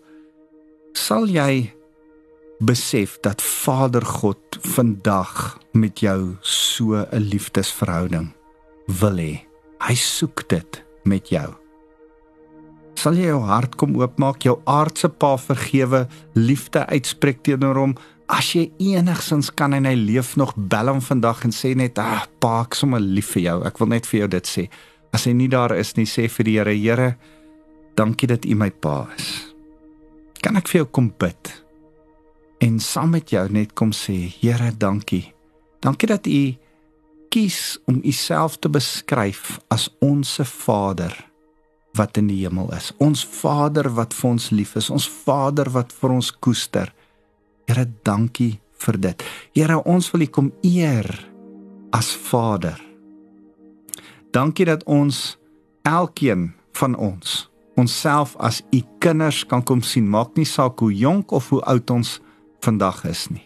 sal 0.96 1.29
jy 1.33 1.70
besef 2.66 3.16
dat 3.25 3.40
Vader 3.44 4.05
God 4.05 4.59
vandag 4.77 5.57
met 5.72 6.03
jou 6.05 6.37
so 6.42 6.96
'n 6.96 7.29
liefdesverhouding 7.33 8.35
wil 9.01 9.16
hê? 9.16 9.35
Hy 9.81 9.94
soek 9.94 10.49
dit 10.49 10.85
met 11.05 11.29
jou. 11.29 11.49
Sal 12.94 13.14
jy 13.14 13.29
jou 13.29 13.40
hart 13.40 13.77
kom 13.77 13.96
oopmaak, 13.96 14.42
jou 14.42 14.61
aardse 14.64 15.09
pa 15.09 15.37
vergewe, 15.37 16.09
liefde 16.35 16.87
uitspreek 16.87 17.42
teenoor 17.42 17.77
hom? 17.77 17.94
As 18.29 18.53
jy 18.53 18.72
enigsins 18.79 19.51
kan 19.55 19.72
en 19.72 19.85
hy 19.85 19.94
leef 19.94 20.37
nog 20.37 20.53
bel 20.57 20.88
hom 20.88 21.01
vandag 21.01 21.44
en 21.44 21.53
sê 21.53 21.77
net, 21.77 21.99
"Ag, 21.99 22.05
ah, 22.05 22.27
pa, 22.40 22.61
ek 22.62 22.75
sommer 22.75 23.01
lief 23.01 23.33
vir 23.33 23.42
jou. 23.42 23.64
Ek 23.64 23.79
wil 23.79 23.88
net 23.88 24.07
vir 24.07 24.20
jou 24.20 24.29
dit 24.29 24.46
sê." 24.46 24.68
As 25.12 25.25
hy 25.25 25.33
nie 25.33 25.49
daar 25.49 25.72
is 25.77 25.96
nie, 25.96 26.05
sê 26.05 26.29
vir 26.29 26.44
die 26.44 26.57
Here, 26.59 26.75
Here, 26.75 27.16
Dankie 27.96 28.28
dat 28.28 28.44
U 28.44 28.54
my 28.54 28.68
pa 28.70 29.06
is. 29.16 29.28
Kan 30.44 30.59
ek 30.61 30.68
vir 30.68 30.82
jou 30.82 30.88
kom 30.98 31.06
bid? 31.16 31.48
En 32.61 32.76
saam 32.80 33.14
met 33.16 33.32
jou 33.32 33.44
net 33.52 33.72
kom 33.72 33.94
sê, 33.96 34.18
Here, 34.42 34.68
dankie. 34.76 35.32
Dankie 35.80 36.11
dat 36.11 36.28
U 36.28 36.42
kies 37.32 37.78
om 37.88 38.02
U 38.04 38.12
self 38.12 38.59
te 38.61 38.68
beskryf 38.68 39.56
as 39.72 39.88
ons 40.04 40.37
Vader 40.44 41.16
wat 41.96 42.20
in 42.20 42.28
die 42.28 42.42
hemel 42.42 42.68
is. 42.76 42.90
Ons 43.00 43.24
Vader 43.24 43.88
wat 43.96 44.12
vir 44.12 44.30
ons 44.35 44.50
lief 44.52 44.76
is, 44.76 44.92
ons 44.92 45.09
Vader 45.09 45.72
wat 45.72 45.96
vir 45.96 46.18
ons 46.18 46.30
koester. 46.37 46.92
Here, 47.64 47.88
dankie 48.04 48.59
vir 48.85 49.00
dit. 49.09 49.26
Here, 49.56 49.80
ons 49.88 50.12
wil 50.12 50.28
U 50.28 50.30
kom 50.37 50.52
eer 50.61 51.09
as 51.96 52.12
Vader. 52.28 52.76
Dankie 54.37 54.68
dat 54.68 54.85
ons 54.85 55.38
elkeen 55.88 56.50
van 56.76 56.92
ons 57.00 57.46
onsself 57.77 58.37
as 58.41 58.62
u 58.73 58.83
kinders 58.99 59.45
kan 59.45 59.62
kom 59.62 59.83
sien, 59.83 60.09
maak 60.09 60.37
nie 60.37 60.49
saak 60.49 60.81
hoe 60.81 60.93
jonk 60.93 61.33
of 61.33 61.51
hoe 61.53 61.62
oud 61.69 61.91
ons 61.91 62.21
vandag 62.65 63.05
is 63.05 63.27
nie. 63.31 63.45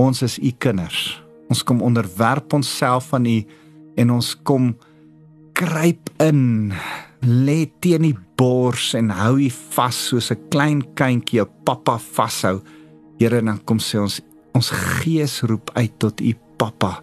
Ons 0.00 0.22
is 0.22 0.38
u 0.38 0.50
kinders. 0.58 1.20
Ons 1.50 1.62
kom 1.66 1.82
onderwerp 1.82 2.52
onsself 2.56 3.12
aan 3.14 3.26
u 3.26 3.38
en 3.96 4.10
ons 4.10 4.34
kom 4.42 4.72
kruip 5.52 6.08
in, 6.22 6.72
lê 7.20 7.66
teen 7.80 8.06
die 8.08 8.16
bors 8.40 8.94
en 8.96 9.10
hou 9.12 9.36
u 9.36 9.50
vas 9.74 9.96
soos 10.08 10.30
'n 10.32 10.48
klein 10.48 10.80
kindjie 10.94 11.42
'n 11.42 11.50
pappa 11.64 11.98
vashou 11.98 12.62
Here, 13.20 13.42
dan 13.44 13.58
kom 13.68 13.76
sê 13.84 13.98
ons 14.00 14.14
ons 14.56 14.70
gees 14.72 15.42
roep 15.44 15.68
uit 15.76 15.92
tot 16.00 16.22
U 16.24 16.30
Pappa. 16.56 17.02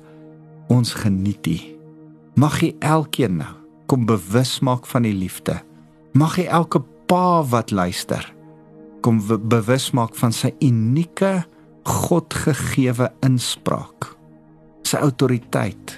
Ons 0.73 0.95
geniet 0.97 1.45
U. 1.45 1.57
Mag 2.41 2.57
U 2.65 2.71
elkeen 2.81 3.37
nou 3.37 3.53
kom 3.87 4.07
bewus 4.09 4.57
maak 4.65 4.89
van 4.89 5.05
die 5.05 5.13
liefde. 5.13 5.59
Mag 6.17 6.39
U 6.41 6.43
elke 6.49 6.79
pa 7.05 7.43
wat 7.45 7.69
luister 7.71 8.25
kom 9.05 9.19
bewus 9.21 9.91
maak 9.93 10.15
van 10.17 10.33
sy 10.33 10.49
unieke 10.65 11.43
Godgegewe 11.87 13.11
inspraak. 13.23 14.09
Sy 14.87 14.97
autoriteit. 15.05 15.93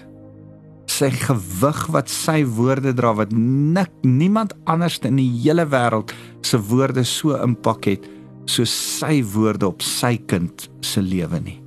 Sy 0.91 1.09
gewig 1.15 1.79
wat 1.95 2.11
sy 2.11 2.43
woorde 2.43 2.91
dra 2.97 3.13
wat 3.17 3.31
nik 3.33 3.93
niemand 4.03 4.53
anders 4.69 4.99
in 5.07 5.21
die 5.21 5.29
hele 5.39 5.65
wêreld 5.71 6.11
se 6.45 6.59
woorde 6.69 7.05
so 7.07 7.39
impak 7.39 7.87
het 7.87 8.09
soos 8.49 8.73
sy 8.99 9.21
woorde 9.33 9.69
op 9.71 9.85
sy 9.85 10.17
kind 10.29 10.67
se 10.85 11.01
lewe 11.05 11.39
nie. 11.45 11.59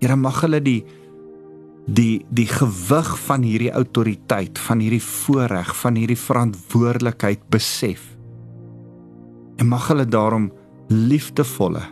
Here 0.00 0.16
mag 0.20 0.38
hulle 0.44 0.62
die 0.62 0.84
die 1.86 2.24
die 2.32 2.48
gewig 2.48 3.10
van 3.26 3.44
hierdie 3.44 3.72
autoriteit, 3.72 4.58
van 4.58 4.80
hierdie 4.80 5.02
voorreg, 5.02 5.74
van 5.76 5.98
hierdie 6.00 6.18
verantwoordelikheid 6.18 7.44
besef. 7.52 8.06
En 9.60 9.68
mag 9.68 9.88
hulle 9.92 10.06
daarom 10.08 10.50
liefdevolle 10.88 11.82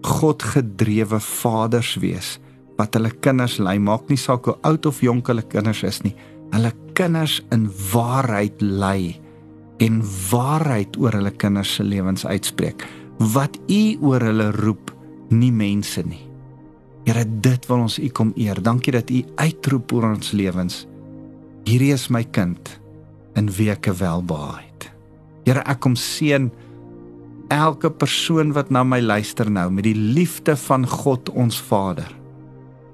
Godgedrewe 0.00 1.18
vaders 1.20 1.94
wees 2.00 2.38
wat 2.78 2.94
hulle 2.96 3.10
kinders 3.20 3.58
lei, 3.60 3.76
maak 3.76 4.08
nie 4.08 4.16
saak 4.16 4.46
hoe 4.48 4.56
oud 4.64 4.86
of 4.88 5.02
jonk 5.04 5.28
hulle 5.28 5.44
kinders 5.44 5.82
is 5.84 5.98
nie. 6.00 6.14
Hulle 6.54 6.70
kinders 6.96 7.42
in 7.52 7.66
waarheid 7.90 8.62
lei 8.64 9.20
en 9.84 10.00
waarheid 10.30 10.96
oor 11.00 11.18
hulle 11.18 11.34
kinders 11.36 11.74
se 11.76 11.84
lewens 11.84 12.24
uitspreek. 12.24 12.86
Wat 13.34 13.60
U 13.68 13.82
oor 14.00 14.24
hulle 14.30 14.48
roep, 14.56 14.94
nie 15.28 15.52
mense 15.52 16.00
nie. 16.08 16.29
Here, 17.04 17.24
dit 17.24 17.66
wil 17.66 17.86
ons 17.86 17.98
U 17.98 18.08
kom 18.08 18.32
eer. 18.36 18.60
Dankie 18.62 18.92
dat 18.92 19.10
U 19.10 19.22
uitroep 19.36 19.92
oor 19.92 20.10
ons 20.12 20.32
lewens. 20.36 20.84
Hierdie 21.64 21.92
is 21.94 22.08
my 22.08 22.24
kind 22.24 22.80
in 23.38 23.50
weke 23.52 23.92
welbehaag. 23.94 24.66
Here, 25.46 25.62
ek 25.64 25.80
kom 25.82 25.96
seën 25.98 26.50
elke 27.50 27.90
persoon 27.90 28.52
wat 28.54 28.70
na 28.70 28.84
my 28.86 29.00
luister 29.02 29.48
nou 29.50 29.66
met 29.74 29.88
die 29.88 29.96
liefde 29.96 30.54
van 30.68 30.86
God 30.86 31.30
ons 31.34 31.58
Vader. 31.70 32.10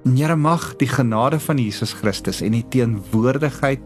En 0.07 0.17
Here 0.17 0.37
mag 0.39 0.77
die 0.81 0.89
genade 0.89 1.41
van 1.43 1.59
Jesus 1.61 1.93
Christus 1.93 2.41
en 2.41 2.55
die 2.57 2.65
teenwoordigheid 2.73 3.83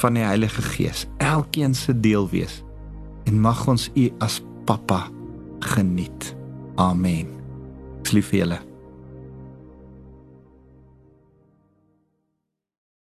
van 0.00 0.16
die 0.16 0.24
Heilige 0.24 0.62
Gees 0.62 1.06
elkeen 1.18 1.74
se 1.74 1.92
deel 2.00 2.28
wees. 2.30 2.62
En 3.26 3.40
mag 3.42 3.66
ons 3.68 3.90
U 3.94 4.06
as 4.22 4.40
Pappa 4.64 5.06
geniet. 5.74 6.32
Amen. 6.76 7.28
Ek 8.04 8.14
lief 8.14 8.30
vir 8.30 8.44
julle. 8.44 8.65